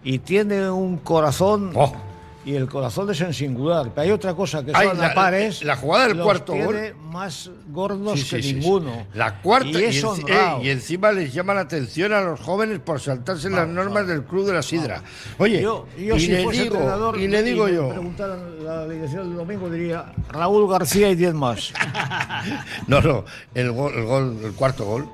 [0.02, 1.72] Y tiene un corazón.
[2.42, 3.90] Y el corazón es en singular.
[3.94, 4.74] Pero hay otra cosa que Oh.
[4.74, 5.62] Ay, son la- pares.
[5.62, 6.94] la jugada del los cuarto tiene gol.
[7.10, 9.06] más gordos Sí, sí, que sí, ninguno.
[9.12, 12.98] La cuarta Y es eh, y encima les llama la atención a los jóvenes por
[12.98, 15.02] saltarse las normas del club de la sidra.
[15.36, 19.28] Oye, yo, yo y, si le digo, y le digo me yo, preguntaran la alineación
[19.28, 21.72] del domingo diría Raúl García y 10 más.
[22.86, 23.24] no, no,
[23.54, 25.06] el gol, el gol, el cuarto gol,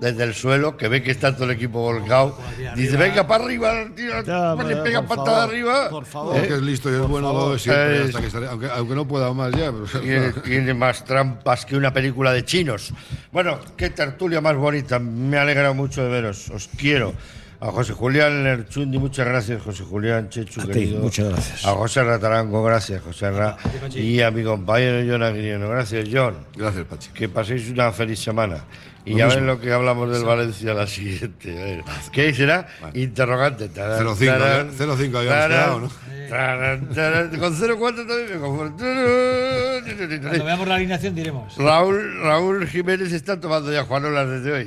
[0.00, 2.36] desde el suelo, que ve que está todo el equipo volcado,
[2.74, 5.88] dice, venga para arriba, tira, Ya, pega favor, patada arriba.
[5.90, 6.36] por favor.
[6.36, 7.60] Es que es listo y es bueno favor.
[7.60, 9.70] siempre, Es- hasta que estaré- aunque, aunque no pueda más ya.
[9.72, 12.92] pero- Tiene, tiene más trampas que una película de chinos.
[13.30, 14.98] Bueno, qué tertulia más bonita.
[14.98, 16.50] Me alegra mucho de veros.
[16.50, 17.12] Os quiero.
[17.60, 21.00] A José Julián Lerchundi, muchas gracias, José Julián Chechu, A ti, querido.
[21.00, 21.64] muchas gracias.
[21.64, 23.56] A José Ratarango, gracias, José Ra.
[23.94, 26.34] Y a mi compañero John Agriano, gracias, John.
[26.56, 27.10] Gracias, Pachi.
[27.10, 28.64] Que paséis una feliz semana.
[29.04, 29.40] Y Lo ya mismo.
[29.40, 31.50] ven lo que hablamos del Valencia la siguiente.
[31.60, 32.68] A ver, ¿Qué será?
[32.94, 33.68] Interrogante.
[33.68, 35.90] Tarán, 0-5, tarán, ya- 0-5 habíamos tarán, quedado, ¿no?
[36.30, 37.28] tarán, tarán.
[37.38, 38.76] Con 0-4 también me conformo.
[38.78, 41.56] Cuando veamos la alineación diremos.
[41.56, 44.64] Raúl, Raúl Jiménez está tomando ya Juanolas desde hoy.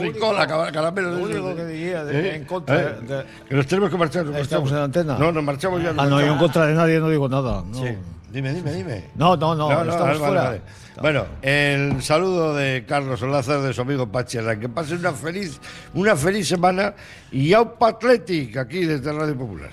[0.00, 1.10] Ricola, cara- caramelo.
[1.12, 2.34] Lo único que diría de- ¿Eh?
[2.36, 2.94] en contra ¿Eh?
[3.02, 4.24] de- Que nos tenemos que marchar.
[4.24, 4.70] nos ¿Estamos marchamos.
[4.72, 5.18] en la antena?
[5.18, 5.92] No, nos marchamos ya.
[5.92, 7.62] nos Ah, no, yo en contra de nadie no digo nada.
[7.66, 7.94] No, Sí.
[8.32, 9.04] Dime, dime, dime.
[9.14, 10.42] no, no, no, estamos vale, fuera.
[10.44, 10.60] vale.
[11.00, 14.60] Bueno, el saludo de Carlos Olázar de su amigo Pachi Herrán.
[14.60, 15.60] Que pasen una feliz,
[15.94, 16.94] una feliz semana
[17.30, 19.70] y Aupa Athletic aquí desde Radio Popular.